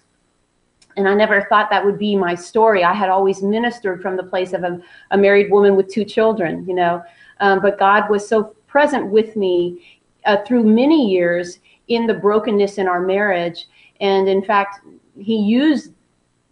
And 1.00 1.08
I 1.08 1.16
never 1.16 1.48
thought 1.50 1.70
that 1.70 1.84
would 1.84 1.98
be 1.98 2.16
my 2.16 2.36
story. 2.36 2.84
I 2.84 2.94
had 2.94 3.10
always 3.10 3.42
ministered 3.42 4.02
from 4.02 4.18
the 4.18 4.24
place 4.24 4.54
of 4.54 4.64
a, 4.64 4.80
a 5.12 5.18
married 5.18 5.50
woman 5.50 5.76
with 5.76 5.92
two 5.92 6.06
children, 6.06 6.68
you 6.68 6.76
know. 6.76 7.02
Um, 7.40 7.62
but 7.62 7.80
God 7.80 8.10
was 8.10 8.28
so 8.28 8.56
present 8.68 9.08
with 9.08 9.36
me 9.36 10.02
uh, 10.26 10.38
through 10.46 10.64
many 10.64 11.10
years 11.10 11.60
in 11.88 12.06
the 12.06 12.14
brokenness 12.14 12.78
in 12.78 12.88
our 12.88 13.02
marriage. 13.02 13.68
And 14.02 14.28
in 14.28 14.44
fact, 14.44 14.82
He 15.18 15.38
used 15.38 15.94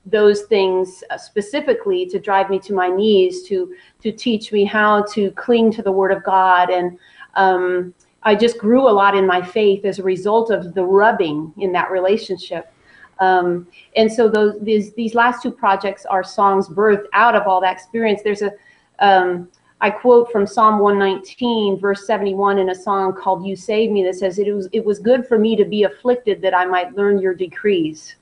those 0.06 0.44
things 0.44 1.04
uh, 1.10 1.18
specifically 1.18 2.06
to 2.06 2.18
drive 2.18 2.50
me 2.50 2.58
to 2.60 2.74
my 2.74 2.88
knees, 2.88 3.44
to 3.50 3.76
to 4.02 4.12
teach 4.12 4.54
me 4.54 4.64
how 4.64 5.04
to 5.14 5.32
cling 5.32 5.72
to 5.74 5.82
the 5.82 5.92
Word 5.92 6.12
of 6.12 6.24
God 6.24 6.70
and 6.70 6.98
um, 7.36 7.94
I 8.24 8.36
just 8.36 8.58
grew 8.58 8.90
a 8.90 8.92
lot 8.92 9.16
in 9.16 9.26
my 9.26 9.42
faith 9.42 9.86
as 9.86 10.00
a 10.00 10.04
result 10.04 10.52
of 10.52 10.74
the 10.74 10.84
rubbing 10.84 11.54
in 11.58 11.72
that 11.72 11.92
relationship. 11.92 12.74
Um, 13.20 13.68
and 13.96 14.12
so 14.12 14.30
those 14.30 14.60
these 14.62 14.94
these 14.94 15.16
last 15.16 15.42
two 15.42 15.52
projects 15.52 16.06
are 16.06 16.24
songs 16.24 16.68
birthed 16.68 17.06
out 17.14 17.36
of 17.36 17.48
all 17.48 17.62
that 17.62 17.74
experience. 17.74 18.22
There's 18.24 18.42
a 18.42 18.52
um, 19.00 19.50
I 19.80 19.92
quote 19.92 20.32
from 20.32 20.48
Psalm 20.48 20.80
119, 20.80 21.80
verse 21.80 22.08
71, 22.08 22.58
in 22.58 22.70
a 22.70 22.76
song 22.76 23.14
called 23.14 23.46
"You 23.46 23.56
Save 23.56 23.92
Me" 23.92 24.04
that 24.04 24.16
says, 24.16 24.40
"It 24.40 24.52
was 24.52 24.68
it 24.72 24.84
was 24.84 25.00
good 25.00 25.28
for 25.28 25.38
me 25.38 25.56
to 25.56 25.66
be 25.66 25.84
afflicted 25.84 26.42
that 26.42 26.56
I 26.56 26.66
might 26.66 26.96
learn 26.96 27.20
your 27.20 27.34
decrees." 27.34 28.16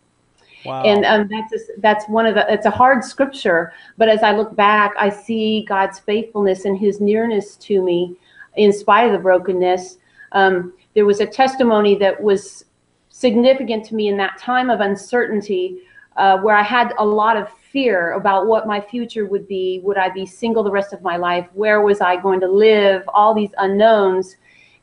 Wow. 0.66 0.82
And 0.84 1.06
um, 1.06 1.30
that's 1.30 1.54
a, 1.54 1.80
that's 1.80 2.10
one 2.10 2.26
of 2.26 2.36
the 2.36 2.52
it's 2.52 2.66
a 2.66 2.72
hard 2.72 3.04
scripture, 3.04 3.72
but 3.98 4.10
as 4.10 4.24
I 4.24 4.32
look 4.32 4.56
back, 4.56 4.94
I 5.00 5.10
see 5.10 5.64
God's 5.68 6.00
faithfulness 6.00 6.66
and 6.66 6.78
His 6.78 7.00
nearness 7.00 7.56
to 7.58 7.82
me 7.82 8.16
in 8.58 8.74
spite 8.74 9.06
of 9.06 9.14
the 9.14 9.20
brokenness. 9.20 9.98
Um, 10.32 10.74
there 10.94 11.06
was 11.06 11.20
a 11.20 11.26
testimony 11.26 11.96
that 11.96 12.22
was 12.22 12.66
significant 13.16 13.86
to 13.86 13.96
me 13.96 14.10
in 14.10 14.18
that 14.18 14.38
time 14.38 14.70
of 14.70 14.82
uncertainty 14.82 15.84
uh, 16.18 16.38
where 16.40 16.58
I 16.58 16.64
had 16.64 16.94
a 16.98 17.06
lot 17.06 17.38
of 17.38 17.48
fear 17.72 18.12
about 18.12 18.48
what 18.48 18.68
my 18.68 18.82
future 18.82 19.26
would 19.26 19.48
be. 19.48 19.80
Would 19.84 19.98
I 19.98 20.10
be 20.10 20.26
single 20.26 20.64
the 20.64 20.72
rest 20.72 20.92
of 20.92 21.02
my 21.02 21.16
life? 21.16 21.48
Where 21.54 21.82
was 21.82 22.02
I 22.02 22.18
going 22.18 22.42
to 22.42 22.48
live? 22.48 23.04
All 23.14 23.34
these 23.34 23.52
unknowns. 23.58 24.36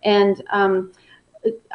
And 0.02 0.42
um, 0.50 0.92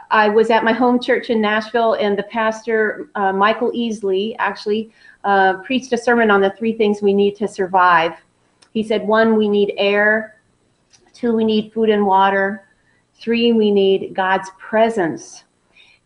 I 0.09 0.29
was 0.29 0.49
at 0.49 0.63
my 0.63 0.73
home 0.73 0.99
church 0.99 1.29
in 1.29 1.39
Nashville, 1.39 1.93
and 1.93 2.17
the 2.17 2.23
pastor, 2.23 3.09
uh, 3.13 3.31
Michael 3.33 3.71
Easley, 3.73 4.35
actually 4.39 4.89
uh, 5.25 5.57
preached 5.57 5.93
a 5.93 5.97
sermon 5.97 6.31
on 6.31 6.41
the 6.41 6.49
three 6.57 6.73
things 6.73 7.03
we 7.03 7.13
need 7.13 7.35
to 7.35 7.47
survive. 7.47 8.13
He 8.73 8.81
said, 8.81 9.07
one, 9.07 9.37
we 9.37 9.47
need 9.47 9.73
air, 9.77 10.37
Two, 11.13 11.35
we 11.35 11.45
need 11.45 11.73
food 11.73 11.89
and 11.89 12.05
water. 12.05 12.67
Three, 13.19 13.51
we 13.51 13.71
need 13.71 14.13
God's 14.13 14.51
presence. 14.59 15.43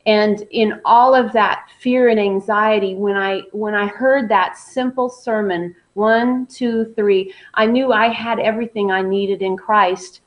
And 0.05 0.41
in 0.51 0.81
all 0.83 1.13
of 1.13 1.31
that 1.33 1.67
fear 1.79 2.09
and 2.09 2.19
anxiety, 2.19 2.95
when 2.95 3.15
I 3.15 3.41
when 3.51 3.75
I 3.75 3.87
heard 3.87 4.29
that 4.29 4.57
simple 4.57 5.09
sermon, 5.09 5.75
one, 5.93 6.47
two, 6.47 6.93
three, 6.95 7.33
I 7.53 7.65
knew 7.65 7.91
I 7.91 8.09
had 8.09 8.39
everything 8.39 8.91
I 8.91 9.01
needed 9.01 9.41
in 9.41 9.57
Christ. 9.57 10.21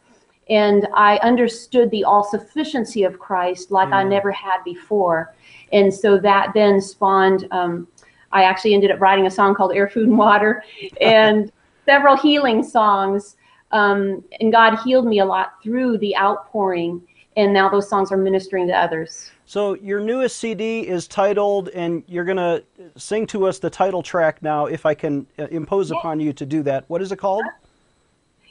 And 0.50 0.86
I 0.94 1.16
understood 1.18 1.90
the 1.90 2.04
all 2.04 2.22
sufficiency 2.22 3.04
of 3.04 3.18
Christ 3.18 3.70
like 3.70 3.90
I 3.92 4.04
never 4.04 4.30
had 4.30 4.62
before. 4.62 5.34
And 5.72 5.92
so 5.92 6.18
that 6.18 6.52
then 6.54 6.82
spawned 6.82 7.48
um, 7.50 7.88
I 8.30 8.42
actually 8.42 8.74
ended 8.74 8.90
up 8.90 9.00
writing 9.00 9.26
a 9.26 9.30
song 9.30 9.54
called 9.54 9.72
Air, 9.72 9.88
Food, 9.88 10.08
and 10.08 10.18
Water 10.18 10.62
and 11.00 11.50
several 11.86 12.16
healing 12.16 12.62
songs 12.62 13.36
um, 13.74 14.22
and 14.40 14.52
God 14.52 14.78
healed 14.84 15.04
me 15.04 15.18
a 15.18 15.24
lot 15.24 15.60
through 15.62 15.98
the 15.98 16.16
outpouring. 16.16 17.02
And 17.36 17.52
now 17.52 17.68
those 17.68 17.88
songs 17.88 18.12
are 18.12 18.16
ministering 18.16 18.68
to 18.68 18.72
others. 18.72 19.30
So 19.46 19.74
your 19.74 20.00
newest 20.00 20.36
CD 20.36 20.86
is 20.86 21.06
titled, 21.06 21.68
and 21.70 22.02
you're 22.06 22.24
going 22.24 22.36
to 22.38 22.64
sing 22.96 23.26
to 23.28 23.46
us 23.46 23.58
the 23.58 23.68
title 23.70 24.02
track 24.02 24.42
now, 24.42 24.66
if 24.66 24.86
I 24.86 24.94
can 24.94 25.26
uh, 25.38 25.46
impose 25.50 25.90
yeah. 25.90 25.98
upon 25.98 26.20
you 26.20 26.32
to 26.32 26.46
do 26.46 26.62
that. 26.62 26.84
What 26.88 27.02
is 27.02 27.12
it 27.12 27.16
called? 27.16 27.44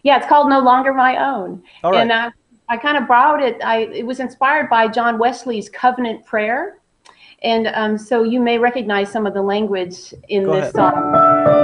Yeah, 0.04 0.18
it's 0.18 0.28
called 0.28 0.50
No 0.50 0.60
Longer 0.60 0.94
My 0.94 1.18
Own. 1.18 1.64
All 1.84 1.92
right. 1.92 2.02
And 2.02 2.12
I, 2.12 2.30
I 2.70 2.78
kind 2.78 2.98
of 2.98 3.08
borrowed 3.08 3.42
it. 3.42 3.64
I, 3.64 3.84
it 3.86 4.06
was 4.06 4.20
inspired 4.20 4.70
by 4.70 4.88
John 4.88 5.18
Wesley's 5.18 5.70
covenant 5.70 6.26
prayer. 6.26 6.78
And 7.42 7.68
um, 7.74 7.98
so 7.98 8.24
you 8.24 8.40
may 8.40 8.58
recognize 8.58 9.12
some 9.12 9.26
of 9.26 9.34
the 9.34 9.42
language 9.42 10.14
in 10.30 10.44
Go 10.44 10.54
this 10.54 10.74
ahead. 10.74 10.94
song. 10.94 11.63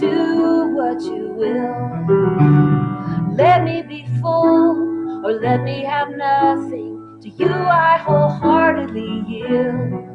To 0.00 0.74
what 0.74 1.00
you 1.02 1.28
will. 1.36 2.16
Let 3.36 3.64
me 3.64 3.82
be 3.82 4.06
full, 4.20 5.22
or 5.26 5.32
let 5.32 5.62
me 5.62 5.82
have 5.84 6.10
nothing. 6.10 7.18
To 7.22 7.28
you 7.28 7.50
I 7.50 7.98
wholeheartedly 7.98 9.24
yield. 9.28 10.08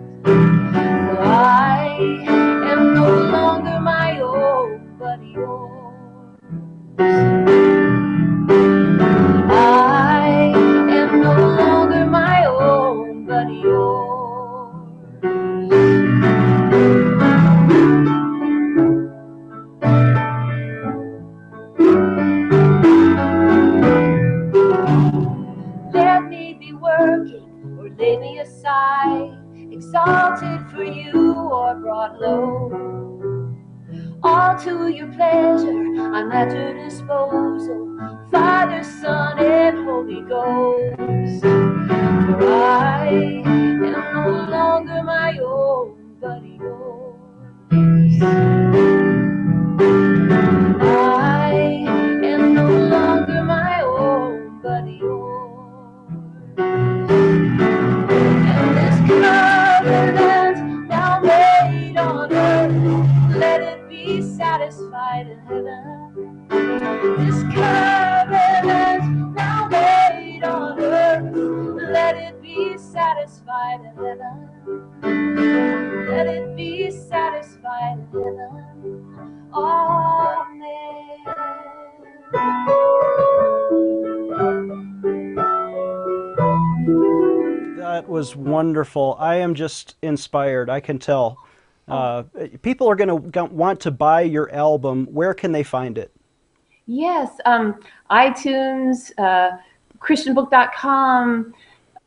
I 1.21 1.97
am 2.27 2.95
no 2.95 3.07
longer 3.31 3.79
my 3.79 4.19
own, 4.19 4.95
but 4.97 5.23
yours. 5.23 5.93
Satisfied 64.57 65.27
in 65.27 65.39
heaven. 65.39 66.47
This 67.17 67.43
covenant 67.53 69.35
now 69.35 69.67
made 69.67 70.43
on 70.43 70.79
earth, 70.79 71.35
let 71.91 72.15
it 72.15 72.41
be 72.41 72.77
satisfied 72.77 73.81
in 73.81 73.95
heaven. 73.95 74.49
Let 76.09 76.27
it 76.27 76.55
be 76.55 76.89
satisfied 76.91 77.99
in 77.99 78.07
heaven. 78.11 79.49
Amen. 79.53 80.65
That 87.77 88.07
was 88.09 88.35
wonderful. 88.35 89.15
I 89.19 89.35
am 89.35 89.53
just 89.53 89.95
inspired. 90.01 90.69
I 90.69 90.79
can 90.79 90.99
tell. 90.99 91.44
Uh, 91.87 92.23
people 92.63 92.89
are 92.89 92.95
going 92.95 93.31
to 93.31 93.45
want 93.45 93.79
to 93.81 93.91
buy 93.91 94.21
your 94.21 94.51
album. 94.51 95.05
Where 95.11 95.33
can 95.33 95.51
they 95.51 95.63
find 95.63 95.97
it? 95.97 96.11
Yes, 96.87 97.29
um, 97.45 97.79
iTunes, 98.11 99.11
uh, 99.17 99.57
ChristianBook.com, 99.99 101.53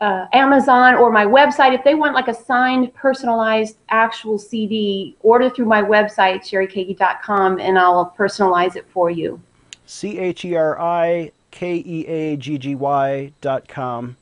uh, 0.01 0.27
Amazon 0.33 0.95
or 0.95 1.11
my 1.11 1.25
website. 1.25 1.75
If 1.75 1.83
they 1.85 1.95
want 1.95 2.15
like 2.15 2.29
a 2.29 2.35
signed, 2.35 2.95
personalized, 2.95 3.77
actual 3.89 4.39
CD, 4.39 5.17
order 5.21 5.51
through 5.51 5.67
my 5.67 5.83
website, 5.83 6.43
cherikeaggy.com, 6.43 7.59
and 7.59 7.79
I'll 7.79 8.15
personalize 8.17 8.77
it 8.77 8.87
for 8.91 9.11
you. 9.11 9.41
C 9.87 10.19
H 10.19 10.45
E 10.45 10.55
R 10.55 10.79
I 10.81 11.33
K 11.51 11.83
E 11.85 12.07
A 12.07 12.37
G 12.37 12.59
G 12.59 12.75
Y 12.75 13.33
dot 13.41 13.67
com. 13.69 14.17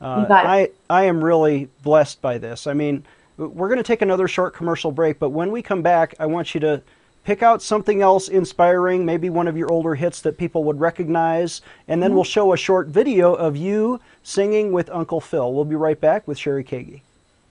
Uh, 0.00 0.20
You 0.22 0.28
got 0.28 0.44
it. 0.58 0.74
I, 0.88 1.00
I 1.00 1.04
am 1.04 1.22
really 1.22 1.68
blessed 1.82 2.22
by 2.22 2.38
this. 2.38 2.66
I 2.66 2.72
mean, 2.72 3.04
we're 3.38 3.68
going 3.68 3.78
to 3.78 3.84
take 3.84 4.02
another 4.02 4.28
short 4.28 4.52
commercial 4.54 4.90
break, 4.90 5.18
but 5.18 5.30
when 5.30 5.52
we 5.52 5.62
come 5.62 5.80
back, 5.80 6.14
I 6.18 6.26
want 6.26 6.54
you 6.54 6.60
to 6.60 6.82
pick 7.24 7.42
out 7.42 7.62
something 7.62 8.02
else 8.02 8.28
inspiring, 8.28 9.04
maybe 9.04 9.30
one 9.30 9.46
of 9.46 9.56
your 9.56 9.70
older 9.70 9.94
hits 9.94 10.20
that 10.22 10.36
people 10.36 10.64
would 10.64 10.80
recognize, 10.80 11.62
and 11.86 12.02
then 12.02 12.10
mm-hmm. 12.10 12.16
we'll 12.16 12.24
show 12.24 12.52
a 12.52 12.56
short 12.56 12.88
video 12.88 13.34
of 13.34 13.56
you 13.56 14.00
singing 14.22 14.72
with 14.72 14.90
Uncle 14.90 15.20
Phil. 15.20 15.52
We'll 15.52 15.64
be 15.64 15.76
right 15.76 16.00
back 16.00 16.26
with 16.26 16.38
Cheri 16.38 16.64
Keaggy. 16.64 17.02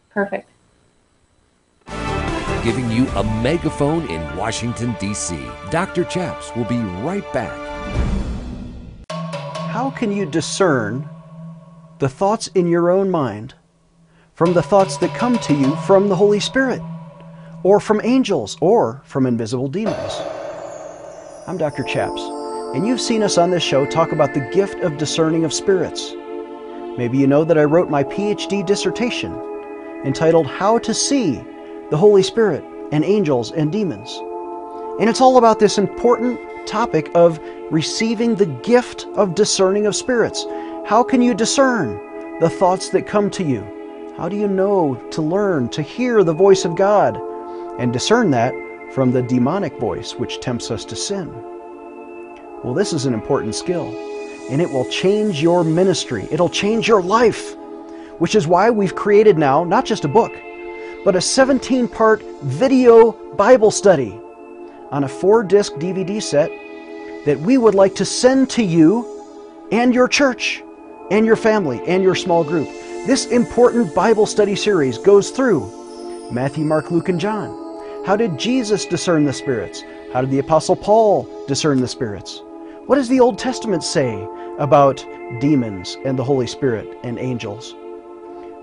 Perfect. 0.09 0.49
Giving 2.63 2.91
you 2.91 3.07
a 3.09 3.23
megaphone 3.41 4.09
in 4.09 4.35
Washington, 4.35 4.93
D.C. 4.99 5.39
Dr. 5.69 6.03
Chaps 6.03 6.53
will 6.55 6.65
be 6.65 6.79
right 6.79 7.31
back. 7.31 7.55
How 9.09 9.89
can 9.91 10.11
you 10.11 10.25
discern 10.25 11.07
the 11.99 12.09
thoughts 12.09 12.47
in 12.47 12.67
your 12.67 12.89
own 12.89 13.09
mind 13.09 13.53
from 14.37 14.53
the 14.53 14.61
thoughts 14.61 14.97
that 14.97 15.15
come 15.15 15.35
to 15.39 15.51
you 15.55 15.75
from 15.77 16.07
the 16.07 16.15
Holy 16.15 16.39
Spirit, 16.39 16.79
or 17.63 17.79
from 17.79 17.99
angels, 18.03 18.55
or 18.61 19.01
from 19.03 19.25
invisible 19.25 19.67
demons? 19.67 20.21
I'm 21.47 21.57
Dr. 21.57 21.81
Chaps, 21.81 22.21
and 22.75 22.85
you've 22.85 23.01
seen 23.01 23.23
us 23.23 23.39
on 23.39 23.49
this 23.49 23.63
show 23.63 23.87
talk 23.87 24.11
about 24.11 24.35
the 24.35 24.47
gift 24.53 24.79
of 24.81 24.99
discerning 24.99 25.43
of 25.43 25.51
spirits. 25.51 26.13
Maybe 26.99 27.17
you 27.17 27.25
know 27.25 27.43
that 27.45 27.57
I 27.57 27.63
wrote 27.63 27.89
my 27.89 28.03
PhD 28.03 28.63
dissertation 28.63 29.33
entitled 30.05 30.45
How 30.45 30.77
to 30.79 30.93
See 30.93 31.43
the 31.89 31.97
Holy 31.97 32.21
Spirit 32.21 32.63
and 32.91 33.03
Angels 33.03 33.51
and 33.51 33.71
Demons. 33.71 34.19
And 34.99 35.09
it's 35.09 35.19
all 35.19 35.39
about 35.39 35.57
this 35.57 35.79
important 35.79 36.39
topic 36.67 37.09
of 37.15 37.39
receiving 37.71 38.35
the 38.35 38.45
gift 38.45 39.07
of 39.15 39.33
discerning 39.33 39.87
of 39.87 39.95
spirits. 39.95 40.45
How 40.85 41.01
can 41.01 41.23
you 41.23 41.33
discern 41.33 41.99
the 42.39 42.51
thoughts 42.51 42.89
that 42.89 43.07
come 43.07 43.31
to 43.31 43.43
you? 43.43 43.76
How 44.17 44.27
do 44.27 44.35
you 44.35 44.47
know 44.47 44.95
to 45.11 45.21
learn 45.21 45.69
to 45.69 45.83
hear 45.83 46.23
the 46.23 46.33
voice 46.33 46.65
of 46.65 46.75
God 46.75 47.21
and 47.79 47.93
discern 47.93 48.31
that 48.31 48.51
from 48.91 49.11
the 49.11 49.21
demonic 49.21 49.79
voice 49.79 50.15
which 50.15 50.39
tempts 50.39 50.71
us 50.71 50.83
to 50.85 50.95
sin? 50.95 51.31
Well, 52.63 52.73
this 52.73 52.93
is 52.93 53.05
an 53.05 53.13
important 53.13 53.53
skill, 53.53 53.85
and 54.49 54.59
it 54.59 54.71
will 54.71 54.89
change 54.89 55.39
your 55.39 55.63
ministry. 55.63 56.27
It'll 56.31 56.49
change 56.49 56.87
your 56.87 57.03
life, 57.03 57.55
which 58.17 58.33
is 58.33 58.47
why 58.47 58.71
we've 58.71 58.95
created 58.95 59.37
now 59.37 59.63
not 59.63 59.85
just 59.85 60.03
a 60.03 60.07
book, 60.07 60.33
but 61.05 61.15
a 61.15 61.21
17 61.21 61.87
part 61.87 62.23
video 62.41 63.11
Bible 63.35 63.69
study 63.69 64.19
on 64.89 65.03
a 65.03 65.07
four 65.07 65.43
disc 65.43 65.73
DVD 65.73 66.23
set 66.23 66.49
that 67.27 67.39
we 67.39 67.59
would 67.59 67.75
like 67.75 67.93
to 67.93 68.05
send 68.05 68.49
to 68.49 68.63
you 68.63 69.67
and 69.71 69.93
your 69.93 70.07
church 70.07 70.63
and 71.11 71.25
your 71.25 71.35
family 71.35 71.81
and 71.87 72.03
your 72.03 72.15
small 72.15 72.43
group. 72.43 72.67
This 73.05 73.27
important 73.27 73.93
Bible 73.95 74.25
study 74.25 74.55
series 74.55 74.97
goes 74.97 75.31
through 75.31 76.29
Matthew, 76.31 76.65
Mark, 76.65 76.91
Luke, 76.91 77.09
and 77.09 77.19
John. 77.19 78.05
How 78.05 78.15
did 78.15 78.37
Jesus 78.37 78.85
discern 78.85 79.25
the 79.25 79.33
spirits? 79.33 79.83
How 80.13 80.21
did 80.21 80.31
the 80.31 80.39
Apostle 80.39 80.75
Paul 80.75 81.45
discern 81.47 81.81
the 81.81 81.87
spirits? 81.87 82.41
What 82.85 82.95
does 82.95 83.09
the 83.09 83.19
Old 83.19 83.37
Testament 83.37 83.83
say 83.83 84.25
about 84.59 85.05
demons 85.39 85.97
and 86.05 86.17
the 86.17 86.23
Holy 86.23 86.47
Spirit 86.47 86.97
and 87.03 87.19
angels? 87.19 87.75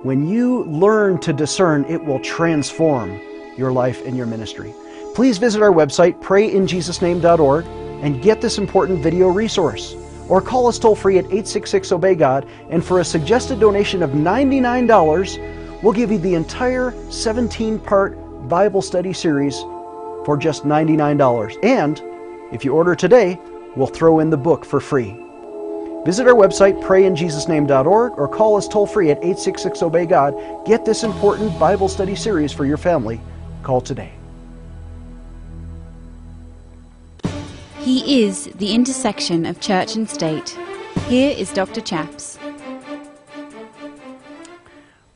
When 0.02 0.28
you 0.28 0.64
learn 0.64 1.18
to 1.20 1.32
discern, 1.32 1.84
it 1.86 2.04
will 2.04 2.20
transform 2.20 3.20
your 3.56 3.72
life 3.72 4.04
and 4.04 4.16
your 4.16 4.26
ministry. 4.26 4.74
Please 5.14 5.38
visit 5.38 5.62
our 5.62 5.72
website, 5.72 6.20
prayinjesusname.org, 6.20 7.66
and 8.02 8.22
get 8.22 8.40
this 8.40 8.58
important 8.58 9.00
video 9.00 9.28
resource. 9.28 9.94
Or 10.28 10.40
call 10.40 10.66
us 10.66 10.78
toll 10.78 10.94
free 10.94 11.18
at 11.18 11.24
866 11.26 11.92
Obey 11.92 12.14
God, 12.14 12.48
and 12.70 12.84
for 12.84 13.00
a 13.00 13.04
suggested 13.04 13.60
donation 13.60 14.02
of 14.02 14.10
$99, 14.10 15.82
we'll 15.82 15.92
give 15.92 16.10
you 16.10 16.18
the 16.18 16.34
entire 16.34 16.94
17 17.10 17.78
part 17.78 18.18
Bible 18.48 18.82
study 18.82 19.12
series 19.12 19.60
for 20.24 20.36
just 20.36 20.64
$99. 20.64 21.56
And 21.62 22.00
if 22.52 22.64
you 22.64 22.72
order 22.74 22.94
today, 22.94 23.38
we'll 23.76 23.86
throw 23.86 24.20
in 24.20 24.30
the 24.30 24.36
book 24.36 24.64
for 24.64 24.80
free. 24.80 25.16
Visit 26.04 26.26
our 26.26 26.34
website, 26.34 26.82
prayinjesusname.org, 26.82 28.12
or 28.18 28.28
call 28.28 28.56
us 28.56 28.68
toll 28.68 28.86
free 28.86 29.10
at 29.10 29.18
866 29.18 29.82
Obey 29.82 30.04
God. 30.04 30.34
Get 30.66 30.84
this 30.84 31.02
important 31.02 31.58
Bible 31.58 31.88
study 31.88 32.14
series 32.14 32.52
for 32.52 32.66
your 32.66 32.76
family. 32.76 33.20
Call 33.62 33.80
today. 33.80 34.12
He 37.94 38.24
is 38.24 38.46
the 38.46 38.74
intersection 38.74 39.46
of 39.46 39.60
church 39.60 39.94
and 39.94 40.10
state. 40.10 40.58
Here 41.06 41.30
is 41.30 41.52
Dr. 41.52 41.80
Chaps. 41.80 42.40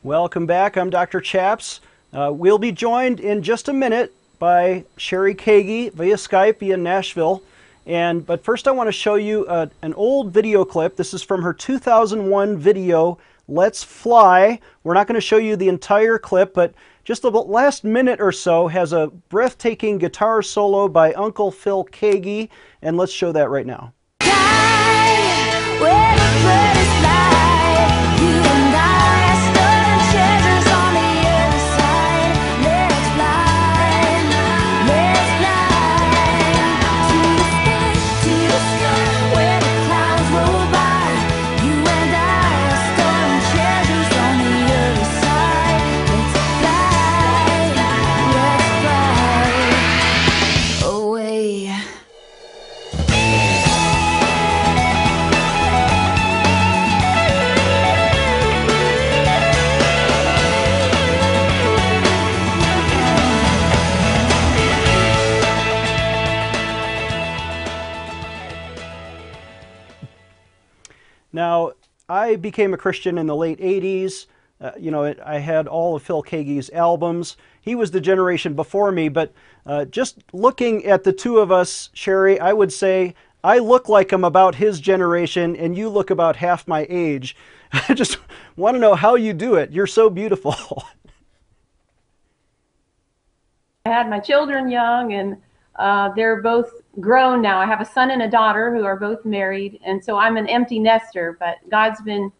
Welcome 0.01 0.45
back. 0.45 0.77
I'm 0.77 0.89
Dr. 0.89 1.19
Chaps. 1.19 1.81
Uh, 2.13 2.31
we'll 2.33 2.57
be 2.57 2.71
joined 2.71 3.19
in 3.19 3.43
just 3.43 3.67
a 3.67 3.73
minute 3.73 4.15
by 4.39 4.85
Cheri 4.95 5.35
Keaggy 5.35 5.91
via 5.91 6.15
Skype 6.15 6.59
via 6.59 6.77
Nashville. 6.77 7.43
And 7.85 8.25
but 8.25 8.45
first, 8.45 8.65
I 8.65 8.71
want 8.71 8.87
to 8.87 8.93
show 8.93 9.15
you 9.15 9.45
uh, 9.47 9.67
an 9.81 9.93
old 9.95 10.31
video 10.31 10.63
clip. 10.63 10.95
This 10.95 11.13
is 11.13 11.21
from 11.21 11.41
her 11.41 11.51
2001 11.51 12.57
video, 12.57 13.17
"Let's 13.49 13.83
Fly." 13.83 14.61
We're 14.85 14.93
not 14.93 15.05
going 15.05 15.15
to 15.15 15.27
show 15.27 15.35
you 15.35 15.57
the 15.57 15.67
entire 15.67 16.17
clip, 16.17 16.53
but 16.53 16.73
just 17.09 17.23
the 17.23 17.31
last 17.31 17.83
minute 17.83 18.21
or 18.21 18.31
so 18.31 18.67
has 18.67 18.93
a 18.93 19.07
breathtaking 19.29 19.97
guitar 19.97 20.43
solo 20.43 20.87
by 20.87 21.11
Uncle 21.13 21.49
Phil 21.49 21.83
Keaggy, 21.85 22.49
and 22.83 22.97
let's 22.97 23.11
show 23.11 23.31
that 23.31 23.49
right 23.49 23.65
now. 23.65 23.95
Now, 71.39 71.71
I 72.09 72.35
became 72.35 72.73
a 72.73 72.77
Christian 72.77 73.17
in 73.17 73.25
the 73.27 73.35
late 73.35 73.61
80s. 73.61 74.25
Uh, 74.59 74.71
you 74.77 74.91
know, 74.91 75.05
it, 75.05 75.21
I 75.25 75.39
had 75.39 75.69
all 75.69 75.95
of 75.95 76.03
Phil 76.03 76.21
Keaggy's 76.21 76.69
albums. 76.71 77.37
He 77.61 77.75
was 77.75 77.91
the 77.91 78.01
generation 78.01 78.55
before 78.55 78.91
me, 78.91 79.07
but 79.07 79.31
uh, 79.65 79.85
just 79.85 80.17
looking 80.33 80.85
at 80.85 81.05
the 81.05 81.13
two 81.13 81.37
of 81.37 81.49
us, 81.49 81.91
Cheri, 81.93 82.41
I 82.41 82.51
would 82.51 82.73
say 82.73 83.15
I 83.41 83.59
look 83.59 83.87
like 83.87 84.11
I'm 84.11 84.25
about 84.25 84.55
his 84.55 84.81
generation 84.81 85.55
and 85.55 85.77
you 85.77 85.87
look 85.87 86.09
about 86.09 86.35
half 86.35 86.67
my 86.67 86.85
age. 86.89 87.37
I 87.71 87.93
just 87.93 88.17
want 88.57 88.75
to 88.75 88.79
know 88.79 88.95
how 88.95 89.15
you 89.15 89.31
do 89.31 89.55
it. 89.55 89.71
You're 89.71 89.87
so 89.87 90.09
beautiful. 90.09 90.55
I 93.85 93.89
had 93.91 94.09
my 94.09 94.19
children 94.19 94.69
young, 94.69 95.13
and 95.13 95.37
uh, 95.79 96.09
they're 96.15 96.41
both 96.41 96.71
grown 96.99 97.41
now. 97.41 97.59
I 97.59 97.65
have 97.65 97.81
a 97.81 97.85
son 97.85 98.11
and 98.11 98.21
a 98.21 98.29
daughter 98.29 98.75
who 98.75 98.83
are 98.83 98.97
both 98.97 99.25
married, 99.25 99.79
and 99.83 100.03
so 100.03 100.17
I'm 100.17 100.37
an 100.37 100.47
empty 100.47 100.77
nester. 100.77 101.37
But 101.39 101.57
God's 101.69 102.01
been 102.01 102.31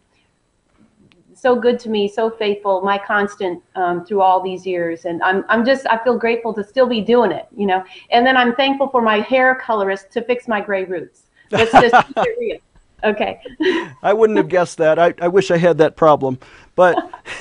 so 1.34 1.56
good 1.56 1.78
to 1.80 1.88
me, 1.88 2.06
so 2.06 2.30
faithful, 2.30 2.82
my 2.82 2.98
constant 2.98 3.62
um, 3.74 4.04
through 4.04 4.20
all 4.20 4.42
these 4.42 4.66
years, 4.66 5.06
and 5.06 5.22
I'm 5.22 5.44
I'm 5.48 5.64
just 5.64 5.86
I 5.88 6.02
feel 6.04 6.16
grateful 6.16 6.54
to 6.54 6.62
still 6.62 6.86
be 6.86 7.00
doing 7.00 7.32
it, 7.32 7.48
you 7.56 7.66
know. 7.66 7.82
And 8.10 8.24
then 8.24 8.36
I'm 8.36 8.54
thankful 8.54 8.88
for 8.88 9.02
my 9.02 9.20
hair 9.20 9.54
colorist 9.56 10.12
to 10.12 10.22
fix 10.22 10.46
my 10.46 10.60
gray 10.60 10.84
roots. 10.84 11.22
Let's 11.50 11.72
just 11.72 12.06
real. 12.38 12.58
Okay. 13.04 13.40
I 14.02 14.12
wouldn't 14.12 14.36
have 14.36 14.48
guessed 14.48 14.78
that. 14.78 14.98
I, 14.98 15.14
I 15.20 15.28
wish 15.28 15.50
I 15.50 15.56
had 15.56 15.78
that 15.78 15.96
problem. 15.96 16.38
But 16.74 16.96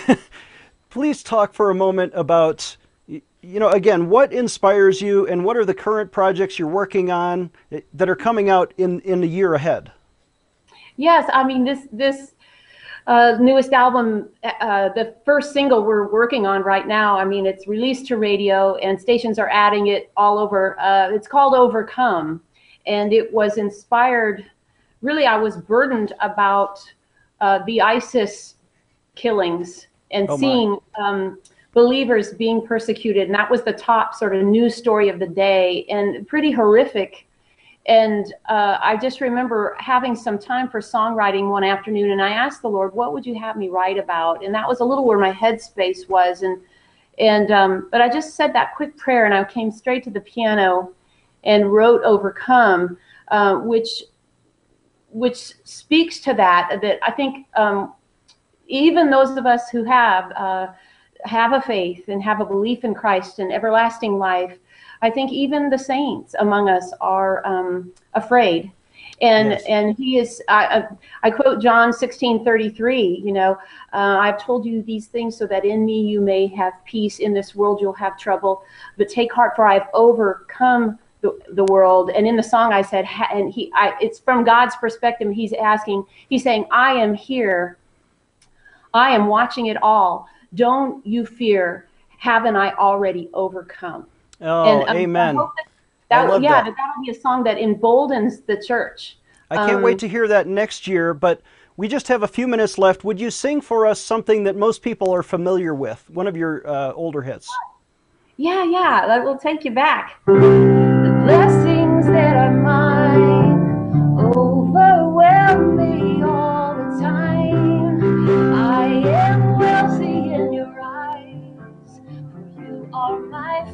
please 0.89 1.23
talk 1.23 1.53
for 1.53 1.69
a 1.69 1.75
moment 1.75 2.13
about, 2.15 2.77
you 3.41 3.60
know, 3.60 3.69
again, 3.69 4.10
what 4.10 4.34
inspires 4.34 5.02
you 5.02 5.28
and 5.28 5.45
what 5.45 5.56
are 5.58 5.65
the 5.65 5.73
current 5.73 6.12
projects 6.12 6.60
you're 6.60 6.67
working 6.67 7.12
on 7.12 7.52
that 7.93 8.10
are 8.10 8.15
coming 8.15 8.49
out 8.49 8.73
in, 8.78 8.99
in 9.02 9.21
the 9.21 9.28
year 9.28 9.54
ahead? 9.54 9.91
Yes, 10.97 11.30
I 11.34 11.45
mean 11.45 11.63
this 11.63 11.88
this 11.93 12.34
uh, 13.08 13.38
newest 13.39 13.71
album, 13.71 14.30
uh, 14.43 14.89
the 14.89 15.15
first 15.25 15.54
single 15.54 15.84
we're 15.84 16.12
working 16.12 16.45
on 16.45 16.62
right 16.62 16.88
now. 16.88 17.17
I 17.17 17.23
mean, 17.23 17.45
it's 17.45 17.67
released 17.67 18.06
to 18.08 18.17
radio, 18.17 18.75
and 18.75 18.99
stations 18.99 19.39
are 19.39 19.49
adding 19.49 19.88
it 19.88 20.12
all 20.17 20.38
over. 20.38 20.80
Uh, 20.80 21.10
it's 21.12 21.28
called 21.28 21.56
Overcome, 21.56 22.41
and 22.86 23.13
it 23.13 23.32
was 23.34 23.58
inspired. 23.58 24.45
Really, 25.02 25.25
I 25.25 25.38
was 25.38 25.56
burdened 25.56 26.13
about 26.19 26.80
uh, 27.39 27.60
the 27.65 27.80
ISIS 27.82 28.56
killings 29.15 29.88
and 30.12 30.30
Oh, 30.30 30.38
seeing 30.38 30.78
um, 31.02 31.39
believers 31.73 32.34
being 32.34 32.65
persecuted, 32.65 33.23
and 33.23 33.34
that 33.36 33.49
was 33.49 33.63
the 33.63 33.73
top 33.73 34.15
sort 34.15 34.36
of 34.36 34.43
news 34.43 34.75
story 34.75 35.10
of 35.10 35.19
the 35.19 35.27
day, 35.27 35.86
and 35.89 36.27
pretty 36.27 36.51
horrific 36.51 37.27
and 37.89 38.36
uh, 38.47 38.77
I 38.82 38.97
just 38.97 39.19
remember 39.19 39.75
having 39.79 40.15
some 40.15 40.38
time 40.38 40.69
for 40.69 40.79
songwriting 40.79 41.49
one 41.49 41.63
afternoon, 41.63 42.12
and 42.12 42.21
I 42.21 42.29
asked 42.29 42.62
the 42.62 42.69
Lord, 42.69 42.93
"What 42.93 43.13
would 43.13 43.25
you 43.25 43.34
have 43.39 43.58
me 43.58 43.69
write 43.69 43.97
about?" 43.97 44.43
And 44.45 44.53
that 44.53 44.67
was 44.67 44.79
a 44.79 44.86
little 44.86 45.05
where 45.05 45.17
my 45.17 45.34
headspace 45.34 46.08
was, 46.08 46.43
and 46.43 46.62
and 47.17 47.49
um, 47.51 47.89
but 47.91 47.99
I 47.99 48.08
just 48.08 48.36
said 48.36 48.53
that 48.53 48.75
quick 48.75 48.95
prayer, 48.95 49.25
and 49.25 49.34
I 49.34 49.43
came 49.43 49.71
straight 49.71 50.03
to 50.03 50.12
the 50.12 50.21
piano 50.21 50.93
and 51.43 51.73
wrote 51.73 52.03
"Overcome," 52.03 52.95
uh, 53.29 53.55
which 53.55 54.03
which 55.10 55.53
speaks 55.63 56.19
to 56.19 56.36
that. 56.36 56.79
That 56.84 56.99
I 57.01 57.12
think 57.12 57.47
um, 57.55 57.95
even 58.67 59.10
those 59.10 59.36
of 59.36 59.47
us 59.47 59.69
who 59.69 59.84
have 59.86 60.32
uh, 60.34 60.67
have 61.25 61.53
a 61.53 61.62
faith 61.62 62.08
and 62.08 62.23
have 62.23 62.41
a 62.41 62.45
belief 62.45 62.84
in 62.84 62.93
Christ 62.93 63.39
and 63.39 63.51
everlasting 63.51 64.17
life, 64.17 64.58
I 65.01 65.10
think 65.10 65.32
even 65.32 65.69
the 65.69 65.77
saints 65.77 66.36
among 66.39 66.69
us 66.69 66.91
are 67.01 67.45
um, 67.45 67.93
afraid. 68.13 68.71
And 69.21 69.49
Yes. 69.51 69.63
and 69.67 69.97
he 69.97 70.17
is. 70.17 70.41
I, 70.47 70.86
I, 71.23 71.29
quote 71.29 71.62
John 71.62 71.91
sixteen 71.91 72.45
thirty 72.45 72.69
three. 72.69 73.21
You 73.21 73.34
know, 73.34 73.51
uh, 73.91 74.17
I've 74.17 74.41
told 74.41 74.65
you 74.65 74.82
these 74.82 75.08
things 75.08 75.36
so 75.36 75.45
that 75.47 75.65
in 75.65 75.86
me 75.86 75.99
you 76.01 76.21
may 76.21 76.47
have 76.47 76.73
peace. 76.86 77.19
In 77.19 77.34
this 77.34 77.53
world 77.53 77.82
you'll 77.82 77.91
have 77.93 78.17
trouble, 78.17 78.63
but 78.97 79.10
take 79.10 79.34
heart, 79.34 79.58
for 79.58 79.65
I've 79.65 79.88
overcome 79.93 80.99
the, 81.19 81.38
the 81.51 81.65
world. 81.65 82.12
And 82.12 82.25
in 82.25 82.38
the 82.38 82.43
song 82.43 82.71
I 82.71 82.82
said, 82.82 83.03
ha- 83.03 83.29
and 83.34 83.51
he, 83.51 83.69
I, 83.75 83.93
it's 83.99 84.19
from 84.19 84.45
God's 84.45 84.77
perspective. 84.77 85.29
He's 85.34 85.51
asking, 85.51 86.05
he's 86.29 86.43
saying, 86.43 86.65
I 86.71 86.93
am 86.93 87.13
here. 87.13 87.77
I 88.93 89.10
am 89.12 89.27
watching 89.27 89.65
it 89.65 89.77
all. 89.84 90.29
Don't 90.55 91.05
you 91.05 91.25
fear. 91.25 91.88
Haven't 92.17 92.55
I 92.55 92.73
already 92.73 93.29
overcome? 93.33 94.05
Oh, 94.41 94.81
um, 94.81 94.89
I 94.89 94.95
amen. 94.97 95.35
that, 95.35 95.47
that- 96.09 96.41
yeah, 96.41 96.49
that. 96.49 96.65
that 96.65 96.75
that'll 96.77 97.03
be 97.05 97.12
a 97.12 97.13
song 97.19 97.43
that 97.43 97.57
emboldens 97.57 98.41
the 98.41 98.62
church. 98.62 99.17
I 99.51 99.55
can't 99.55 99.77
Um, 99.77 99.81
wait 99.81 99.99
to 99.99 100.07
hear 100.07 100.27
that 100.27 100.47
next 100.47 100.88
year, 100.88 101.13
but 101.13 101.41
we 101.77 101.88
just 101.88 102.07
have 102.09 102.23
a 102.23 102.27
few 102.27 102.47
minutes 102.47 102.77
left. 102.77 103.03
Would 103.03 103.19
you 103.19 103.31
sing 103.31 103.62
for 103.62 103.85
us 103.85 103.99
something 103.99 104.43
that 104.43 104.55
most 104.55 104.81
people 104.81 105.12
are 105.12 105.23
familiar 105.23 105.73
with? 105.73 106.09
One 106.09 106.27
of 106.27 106.35
your 106.35 106.67
uh, 106.67 106.93
older 106.93 107.21
hits. 107.21 107.49
Yeah, 108.38 108.63
yeah, 108.63 109.07
that 109.07 109.23
will 109.23 109.38
take 109.38 109.65
you 109.65 109.71
back. 109.71 110.19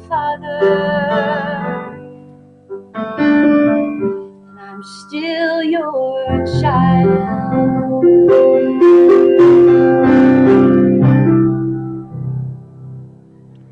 Father. 0.08 0.58
And 2.94 4.60
I'm 4.60 4.82
still 4.82 5.62
your 5.62 6.46
child. 6.60 8.02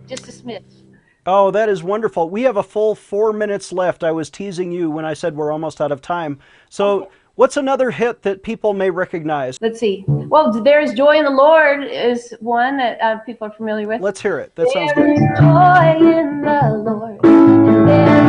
Just 0.07 0.29
a 0.29 0.33
smidge. 0.33 0.83
Oh, 1.27 1.51
that 1.53 1.69
is 1.69 1.83
wonderful. 1.83 2.29
We 2.29 2.43
have 2.43 2.57
a 2.57 2.63
full 2.63 2.95
four 2.95 3.33
minutes 3.33 3.73
left. 3.73 4.05
I 4.05 4.13
was 4.13 4.29
teasing 4.29 4.73
you 4.73 4.91
when 4.91 5.07
I 5.07 5.15
said 5.15 5.37
we're 5.37 5.51
almost 5.53 5.81
out 5.81 5.91
of 5.91 6.03
time. 6.03 6.39
So, 6.69 7.11
what's 7.37 7.57
another 7.57 7.91
hit 7.91 8.23
that 8.23 8.43
people 8.43 8.75
may 8.75 8.91
recognize? 8.91 9.59
Let's 9.61 9.81
see. 9.81 10.05
Well, 10.07 10.53
there 10.63 10.81
is 10.81 10.93
joy 10.95 11.19
in 11.19 11.25
the 11.25 11.31
Lord 11.31 11.85
is 11.85 12.35
one 12.41 12.77
that 12.79 13.01
uh, 13.01 13.19
people 13.19 13.49
are 13.49 13.53
familiar 13.53 13.87
with. 13.87 14.01
Let's 14.01 14.21
hear 14.21 14.39
it. 14.39 14.55
That 14.57 14.71
sounds 14.71 14.93
There 14.95 15.07
good. 15.07 15.23
is 15.23 15.39
joy 15.39 16.19
in 16.19 16.41
the 16.43 16.83
Lord, 16.85 18.24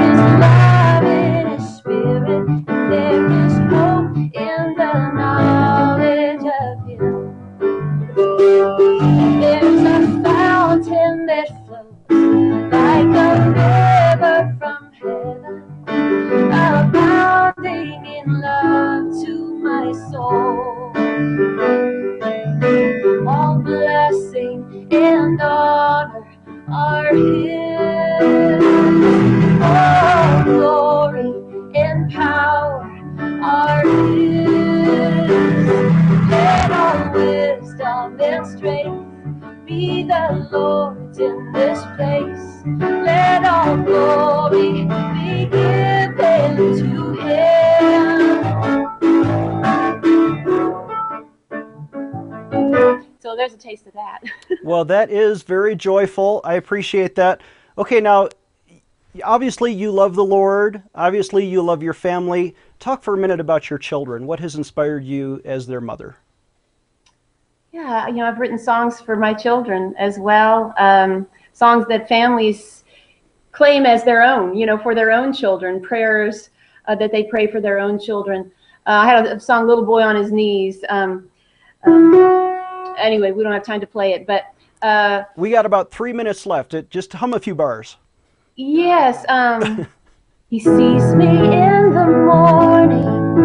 Well, 54.64 54.86
that 54.86 55.10
is 55.10 55.44
very 55.44 55.76
joyful. 55.76 56.42
I 56.44 56.56
appreciate 56.56 57.16
that. 57.16 57.42
Okay, 57.78 58.00
now, 58.00 58.30
obviously, 59.24 59.74
you 59.74 59.92
love 59.92 60.16
the 60.16 60.26
Lord. 60.26 60.82
Obviously, 60.94 61.46
you 61.46 61.62
love 61.62 61.84
your 61.84 61.94
family. 61.94 62.56
Talk 62.80 63.04
for 63.04 63.14
a 63.14 63.18
minute 63.18 63.40
about 63.40 63.70
your 63.70 63.80
children. 63.80 64.28
What 64.28 64.40
has 64.40 64.56
inspired 64.56 65.04
you 65.04 65.42
as 65.46 65.68
their 65.68 65.82
mother? 65.82 66.18
Yeah, 67.72 68.08
you 68.08 68.16
know, 68.16 68.26
I've 68.26 68.40
written 68.40 68.58
songs 68.58 69.02
for 69.02 69.16
my 69.16 69.34
children 69.34 69.94
as 69.98 70.18
well. 70.18 70.74
Um, 70.78 71.28
songs 71.54 71.86
that 71.90 72.08
families 72.08 72.86
claim 73.52 73.86
as 73.86 74.04
their 74.04 74.22
own, 74.22 74.56
you 74.56 74.66
know, 74.66 74.78
for 74.78 74.96
their 74.96 75.12
own 75.12 75.34
children, 75.34 75.82
prayers 75.82 76.50
uh, 76.88 76.96
that 76.96 77.12
they 77.12 77.24
pray 77.24 77.48
for 77.48 77.60
their 77.60 77.80
own 77.80 78.00
children. 78.00 78.52
Uh, 78.86 78.92
I 78.92 79.06
had 79.08 79.26
a, 79.26 79.40
song, 79.40 79.68
Little 79.68 79.86
Boy 79.86 80.02
on 80.02 80.16
His 80.16 80.32
Knees. 80.32 80.84
Um, 80.90 81.30
um, 81.86 82.45
anyway, 82.98 83.32
we 83.32 83.44
don't 83.44 83.54
have 83.54 83.64
time 83.64 83.82
to 83.82 83.88
play 83.88 84.14
it, 84.14 84.26
but 84.28 84.46
uh, 84.82 85.24
We 85.36 85.52
got 85.52 85.66
about 85.66 85.92
three 85.92 86.14
minutes 86.14 86.46
left. 86.46 86.74
It, 86.74 86.90
just 86.90 87.14
hum 87.14 87.34
a 87.34 87.40
few 87.40 87.56
bars. 87.56 87.98
Yes, 88.56 89.26
um, 89.30 89.88
he 90.50 90.60
sees 90.60 91.16
me 91.16 91.28
in 91.28 91.94
the 91.94 92.06
morning, 92.26 93.40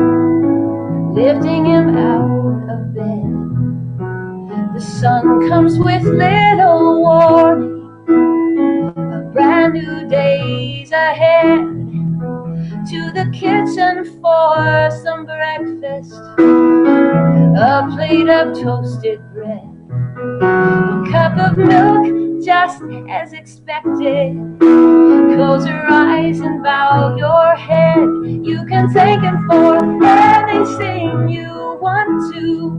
lifting 1.14 1.64
him 1.64 1.96
out 1.96 2.68
of 2.70 2.94
bed. 2.94 4.74
The 4.74 4.80
sun 4.80 5.48
comes 5.48 5.78
with 5.78 6.02
little 6.02 7.00
warning, 7.00 7.80
a 9.12 9.30
brand 9.32 9.74
new 9.74 10.08
day's 10.08 10.92
ahead. 10.92 11.76
To 12.90 13.12
the 13.12 13.30
kitchen 13.32 14.20
for 14.20 14.90
some 15.02 15.24
breakfast, 15.26 16.12
a 17.56 17.88
plate 17.94 18.28
of 18.28 18.58
toasted. 18.58 19.20
A 20.40 21.04
cup 21.12 21.36
of 21.36 21.58
milk, 21.58 22.42
just 22.42 22.82
as 23.10 23.34
expected. 23.34 24.34
Close 24.58 25.66
your 25.66 25.92
eyes 25.92 26.40
and 26.40 26.64
bow 26.64 27.14
your 27.16 27.54
head. 27.56 28.08
You 28.24 28.64
can 28.66 28.90
thank 28.90 29.22
Him 29.22 29.46
for 29.46 29.76
anything 30.02 31.28
you 31.28 31.78
want 31.82 32.32
to, 32.32 32.70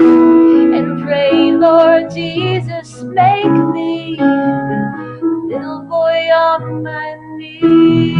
And 0.00 1.02
pray, 1.04 1.52
Lord 1.52 2.10
Jesus, 2.10 3.02
make 3.04 3.46
me 3.72 4.18
a 4.18 5.20
little 5.46 5.82
boy 5.88 6.28
on 6.32 6.82
my 6.82 7.14
knees. 7.36 8.18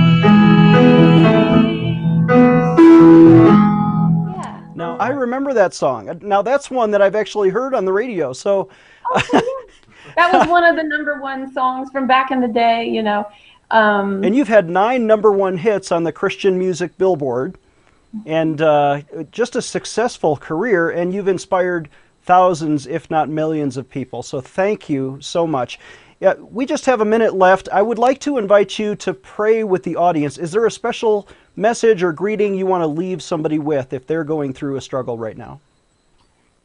I 5.00 5.08
remember 5.08 5.52
that 5.54 5.74
song. 5.74 6.18
Now, 6.22 6.42
that's 6.42 6.70
one 6.70 6.90
that 6.92 7.02
I've 7.02 7.14
actually 7.14 7.50
heard 7.50 7.74
on 7.74 7.84
the 7.84 7.92
radio. 7.92 8.32
So, 8.32 8.68
that 9.14 10.32
was 10.32 10.48
one 10.48 10.64
of 10.64 10.76
the 10.76 10.82
number 10.82 11.20
one 11.20 11.52
songs 11.52 11.90
from 11.90 12.06
back 12.06 12.30
in 12.30 12.40
the 12.40 12.48
day, 12.48 12.88
you 12.88 13.02
know. 13.02 13.26
Um, 13.70 14.24
and 14.24 14.34
you've 14.34 14.48
had 14.48 14.68
nine 14.68 15.06
number 15.06 15.30
one 15.30 15.58
hits 15.58 15.92
on 15.92 16.04
the 16.04 16.12
Christian 16.12 16.58
music 16.58 16.96
billboard. 16.98 17.58
and 18.26 18.62
uh, 18.62 19.02
just 19.30 19.54
a 19.56 19.62
successful 19.62 20.36
career, 20.36 20.90
and 20.90 21.12
you've 21.12 21.28
inspired 21.28 21.88
thousands, 22.22 22.86
if 22.86 23.10
not 23.10 23.28
millions, 23.28 23.76
of 23.76 23.88
people. 23.88 24.22
So 24.22 24.40
thank 24.40 24.88
you 24.88 25.18
so 25.20 25.46
much. 25.46 25.78
Yeah, 26.20 26.34
we 26.34 26.66
just 26.66 26.86
have 26.86 27.00
a 27.00 27.04
minute 27.04 27.34
left. 27.34 27.68
I 27.70 27.80
would 27.82 27.98
like 27.98 28.18
to 28.20 28.38
invite 28.38 28.78
you 28.78 28.96
to 28.96 29.14
pray 29.14 29.62
with 29.62 29.84
the 29.84 29.96
audience. 29.96 30.36
Is 30.36 30.50
there 30.50 30.66
a 30.66 30.70
special 30.70 31.28
message 31.58 32.02
or 32.02 32.12
greeting 32.12 32.54
you 32.54 32.66
want 32.66 32.82
to 32.82 32.86
leave 32.86 33.22
somebody 33.22 33.58
with 33.58 33.92
if 33.92 34.06
they're 34.06 34.24
going 34.24 34.52
through 34.52 34.76
a 34.76 34.80
struggle 34.80 35.18
right 35.18 35.36
now? 35.36 35.60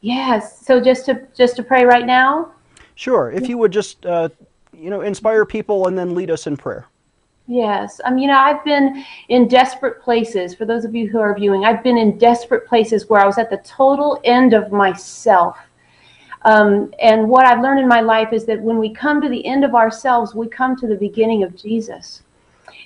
Yes. 0.00 0.64
So 0.64 0.80
just 0.80 1.06
to 1.06 1.26
just 1.36 1.56
to 1.56 1.62
pray 1.62 1.84
right 1.84 2.06
now. 2.06 2.52
Sure. 2.94 3.30
If 3.30 3.48
you 3.48 3.58
would 3.58 3.72
just, 3.72 4.06
uh, 4.06 4.28
you 4.72 4.88
know, 4.90 5.00
inspire 5.00 5.44
people 5.44 5.88
and 5.88 5.98
then 5.98 6.14
lead 6.14 6.30
us 6.30 6.46
in 6.46 6.56
prayer. 6.56 6.86
Yes. 7.46 8.00
Um, 8.04 8.16
you 8.16 8.26
know, 8.26 8.38
I've 8.38 8.64
been 8.64 9.04
in 9.28 9.48
desperate 9.48 10.00
places. 10.00 10.54
For 10.54 10.64
those 10.64 10.84
of 10.84 10.94
you 10.94 11.08
who 11.08 11.18
are 11.18 11.34
viewing, 11.34 11.64
I've 11.64 11.82
been 11.82 11.98
in 11.98 12.16
desperate 12.16 12.66
places 12.66 13.08
where 13.08 13.20
I 13.20 13.26
was 13.26 13.36
at 13.36 13.50
the 13.50 13.58
total 13.58 14.20
end 14.24 14.54
of 14.54 14.72
myself. 14.72 15.58
Um, 16.44 16.92
and 16.98 17.28
what 17.28 17.46
I've 17.46 17.60
learned 17.60 17.80
in 17.80 17.88
my 17.88 18.00
life 18.00 18.32
is 18.32 18.44
that 18.46 18.60
when 18.60 18.78
we 18.78 18.92
come 18.92 19.20
to 19.20 19.28
the 19.28 19.44
end 19.46 19.64
of 19.64 19.74
ourselves, 19.74 20.34
we 20.34 20.46
come 20.48 20.76
to 20.76 20.86
the 20.86 20.96
beginning 20.96 21.42
of 21.42 21.56
Jesus. 21.56 22.22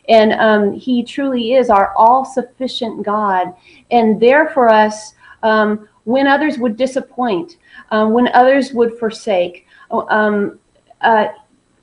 And 0.09 0.33
um, 0.35 0.73
He 0.73 1.03
truly 1.03 1.55
is 1.55 1.71
our 1.71 1.93
all 1.97 2.25
sufficient 2.25 3.05
God. 3.05 3.55
And 3.91 4.21
there 4.21 4.49
for 4.49 4.69
us, 4.69 5.15
um, 5.43 5.89
when 6.05 6.27
others 6.27 6.59
would 6.59 6.77
disappoint, 6.77 7.59
um, 7.91 8.13
when 8.13 8.29
others 8.29 8.73
would 8.73 8.99
forsake, 8.99 9.67
um, 9.91 10.59
uh, 11.03 11.29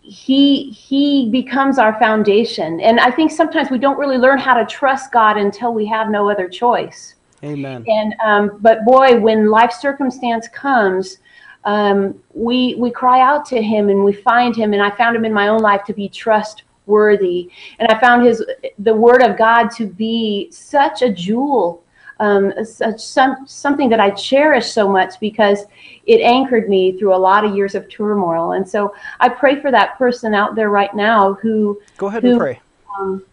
he 0.01 0.69
he 0.69 1.29
becomes 1.31 1.79
our 1.79 1.97
foundation. 1.99 2.79
And 2.79 2.99
i 2.99 3.09
think 3.09 3.31
sometimes 3.31 3.71
we 3.71 3.79
don't 3.79 3.97
really 3.97 4.17
learn 4.17 4.38
how 4.38 4.53
to 4.53 4.65
trust 4.65 5.11
god 5.11 5.38
until 5.38 5.73
we 5.73 5.85
have 5.88 6.09
no 6.09 6.29
other 6.29 6.47
choice. 6.47 7.15
Amen. 7.43 7.83
And 7.88 8.15
um, 8.23 8.57
but 8.61 8.85
boy 8.85 9.19
when 9.19 9.49
life 9.49 9.71
circumstance 9.71 10.47
comes 10.49 11.17
um, 11.63 12.21
we 12.33 12.75
we 12.75 12.91
cry 12.91 13.21
out 13.21 13.45
to 13.45 13.61
him 13.61 13.89
and 13.89 14.03
we 14.03 14.13
find 14.13 14.55
him. 14.55 14.73
And 14.73 14.81
i 14.81 14.91
found 14.91 15.15
him 15.15 15.25
in 15.25 15.33
my 15.33 15.47
own 15.47 15.61
life 15.61 15.83
to 15.85 15.93
be 15.93 16.07
trustworthy 16.07 16.63
and 16.87 17.87
i 17.89 17.99
found 17.99 18.25
his 18.25 18.43
the 18.79 18.93
word 18.93 19.21
of 19.21 19.37
god 19.37 19.69
to 19.69 19.85
be 19.85 20.49
such 20.51 21.01
a 21.01 21.11
jewel 21.11 21.81
um, 22.19 22.53
such 22.63 23.01
some, 23.01 23.45
something 23.45 23.89
that 23.89 23.99
I 23.99 24.09
cherish 24.11 24.71
so 24.71 24.89
much 24.89 25.19
because 25.19 25.65
it 26.05 26.21
anchored 26.21 26.69
me 26.69 26.97
through 26.97 27.13
a 27.13 27.17
lot 27.17 27.43
of 27.43 27.55
years 27.55 27.75
of 27.75 27.89
turmoil. 27.89 28.53
And 28.53 28.67
so 28.67 28.93
I 29.19 29.29
pray 29.29 29.59
for 29.59 29.71
that 29.71 29.97
person 29.97 30.33
out 30.33 30.55
there 30.55 30.69
right 30.69 30.93
now 30.95 31.33
who 31.35 31.81
go 31.97 32.07
ahead 32.07 32.23
who, 32.23 32.31
and 32.31 32.39
pray, 32.39 32.61
um, 32.97 33.23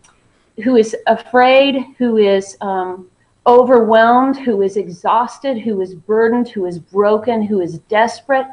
who 0.64 0.76
is 0.76 0.96
afraid, 1.06 1.86
who 1.98 2.16
is 2.16 2.56
um, 2.60 3.08
overwhelmed, 3.46 4.36
who 4.36 4.62
is 4.62 4.76
exhausted, 4.76 5.58
who 5.58 5.80
is 5.80 5.94
burdened, 5.94 6.48
who 6.48 6.66
is 6.66 6.78
broken, 6.78 7.42
who 7.42 7.60
is 7.60 7.78
desperate. 7.80 8.46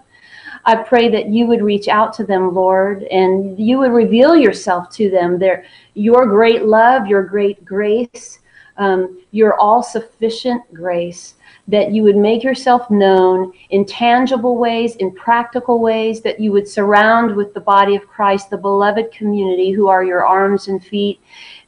I 0.65 0.75
pray 0.75 1.09
that 1.09 1.29
you 1.29 1.47
would 1.47 1.61
reach 1.61 1.87
out 1.87 2.13
to 2.13 2.23
them, 2.23 2.53
Lord, 2.53 3.03
and 3.03 3.59
you 3.59 3.79
would 3.79 3.91
reveal 3.91 4.35
yourself 4.35 4.89
to 4.91 5.09
them. 5.09 5.39
Their, 5.39 5.65
your 5.93 6.25
great 6.25 6.65
love, 6.65 7.07
your 7.07 7.23
great 7.23 7.63
grace, 7.63 8.39
um, 8.77 9.21
your 9.31 9.59
all 9.59 9.83
sufficient 9.83 10.61
grace, 10.73 11.35
that 11.67 11.91
you 11.91 12.01
would 12.03 12.15
make 12.15 12.43
yourself 12.43 12.89
known 12.89 13.53
in 13.69 13.85
tangible 13.85 14.57
ways, 14.57 14.95
in 14.95 15.11
practical 15.11 15.79
ways, 15.79 16.21
that 16.21 16.39
you 16.39 16.51
would 16.51 16.67
surround 16.67 17.35
with 17.35 17.53
the 17.53 17.59
body 17.59 17.95
of 17.95 18.07
Christ, 18.07 18.49
the 18.49 18.57
beloved 18.57 19.11
community 19.11 19.71
who 19.71 19.87
are 19.87 20.03
your 20.03 20.25
arms 20.25 20.67
and 20.67 20.83
feet, 20.83 21.19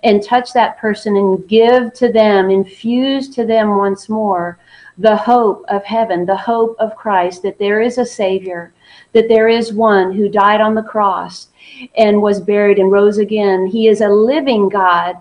and 0.03 0.23
touch 0.23 0.53
that 0.53 0.79
person 0.79 1.17
and 1.17 1.47
give 1.47 1.93
to 1.93 2.11
them, 2.11 2.49
infuse 2.49 3.29
to 3.35 3.45
them 3.45 3.77
once 3.77 4.09
more 4.09 4.57
the 4.97 5.15
hope 5.15 5.65
of 5.67 5.83
heaven, 5.83 6.25
the 6.25 6.35
hope 6.35 6.75
of 6.79 6.95
Christ, 6.95 7.41
that 7.43 7.57
there 7.57 7.81
is 7.81 7.97
a 7.97 8.05
Savior, 8.05 8.73
that 9.13 9.27
there 9.27 9.47
is 9.47 9.73
one 9.73 10.11
who 10.11 10.29
died 10.29 10.61
on 10.61 10.75
the 10.75 10.83
cross 10.83 11.47
and 11.97 12.21
was 12.21 12.39
buried 12.39 12.79
and 12.79 12.91
rose 12.91 13.17
again. 13.17 13.65
He 13.65 13.87
is 13.87 14.01
a 14.01 14.09
living 14.09 14.69
God 14.69 15.17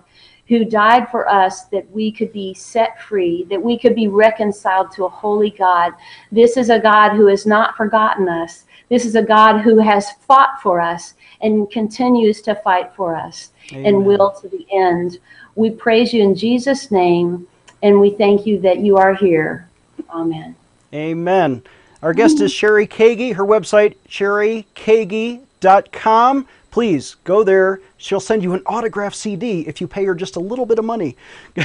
who 0.47 0.65
died 0.65 1.09
for 1.09 1.29
us 1.29 1.63
that 1.65 1.89
we 1.91 2.11
could 2.11 2.33
be 2.33 2.53
set 2.53 3.01
free, 3.01 3.45
that 3.49 3.61
we 3.61 3.77
could 3.77 3.95
be 3.95 4.09
reconciled 4.09 4.91
to 4.91 5.05
a 5.05 5.09
holy 5.09 5.51
God. 5.51 5.93
This 6.31 6.57
is 6.57 6.69
a 6.69 6.79
God 6.79 7.15
who 7.15 7.27
has 7.27 7.45
not 7.45 7.77
forgotten 7.77 8.27
us. 8.27 8.65
This 8.89 9.05
is 9.05 9.15
a 9.15 9.21
God 9.21 9.61
who 9.61 9.79
has 9.79 10.11
fought 10.27 10.61
for 10.61 10.81
us 10.81 11.13
and 11.41 11.71
continues 11.71 12.41
to 12.41 12.55
fight 12.55 12.91
for 12.93 13.15
us 13.15 13.51
Amen. 13.71 13.85
and 13.85 14.05
will 14.05 14.31
to 14.41 14.49
the 14.49 14.65
end. 14.73 15.19
We 15.55 15.69
praise 15.69 16.13
you 16.13 16.21
in 16.21 16.35
Jesus' 16.35 16.91
name 16.91 17.47
and 17.81 17.99
we 17.99 18.11
thank 18.11 18.45
you 18.45 18.59
that 18.59 18.79
you 18.79 18.97
are 18.97 19.13
here. 19.13 19.69
Amen. 20.13 20.55
Amen. 20.93 21.63
Our 22.01 22.13
guest 22.13 22.41
is 22.41 22.53
Cheri 22.53 22.87
Keaggy. 22.87 23.35
Her 23.35 23.45
website, 23.45 23.95
cherikeaggy.com 24.07 26.47
please 26.71 27.17
go 27.25 27.43
there. 27.43 27.81
She'll 27.97 28.19
send 28.19 28.41
you 28.41 28.53
an 28.53 28.63
autograph 28.65 29.13
CD 29.13 29.61
if 29.67 29.79
you 29.79 29.87
pay 29.87 30.05
her 30.05 30.15
just 30.15 30.37
a 30.37 30.39
little 30.39 30.65
bit 30.65 30.79
of 30.79 30.85
money. 30.85 31.15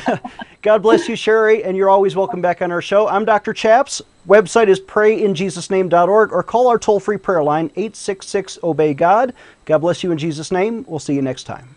God 0.63 0.83
bless 0.83 1.09
you, 1.09 1.17
Cheri, 1.17 1.65
and 1.65 1.77
you're 1.77 1.89
always 1.89 2.15
welcome 2.15 2.43
back 2.43 2.61
on 2.61 2.71
our 2.71 2.83
show. 2.83 3.09
I'm 3.09 3.25
Dr. 3.25 3.55
Chaps. 3.55 4.03
Website 4.29 4.69
is 4.69 4.81
prayinjesusname.org 4.81 6.33
or 6.33 6.43
call 6.43 6.69
our 6.69 6.79
toll 6.79 7.01
free 7.01 7.17
prayer 7.17 7.43
line 7.43 7.71
866 7.77 8.59
Obey 8.63 8.93
God. 8.93 9.33
God 9.65 9.79
bless 9.79 10.03
you 10.03 10.11
in 10.11 10.19
Jesus' 10.19 10.51
name. 10.51 10.85
We'll 10.87 10.99
see 10.99 11.15
you 11.15 11.23
next 11.23 11.45
time. 11.45 11.77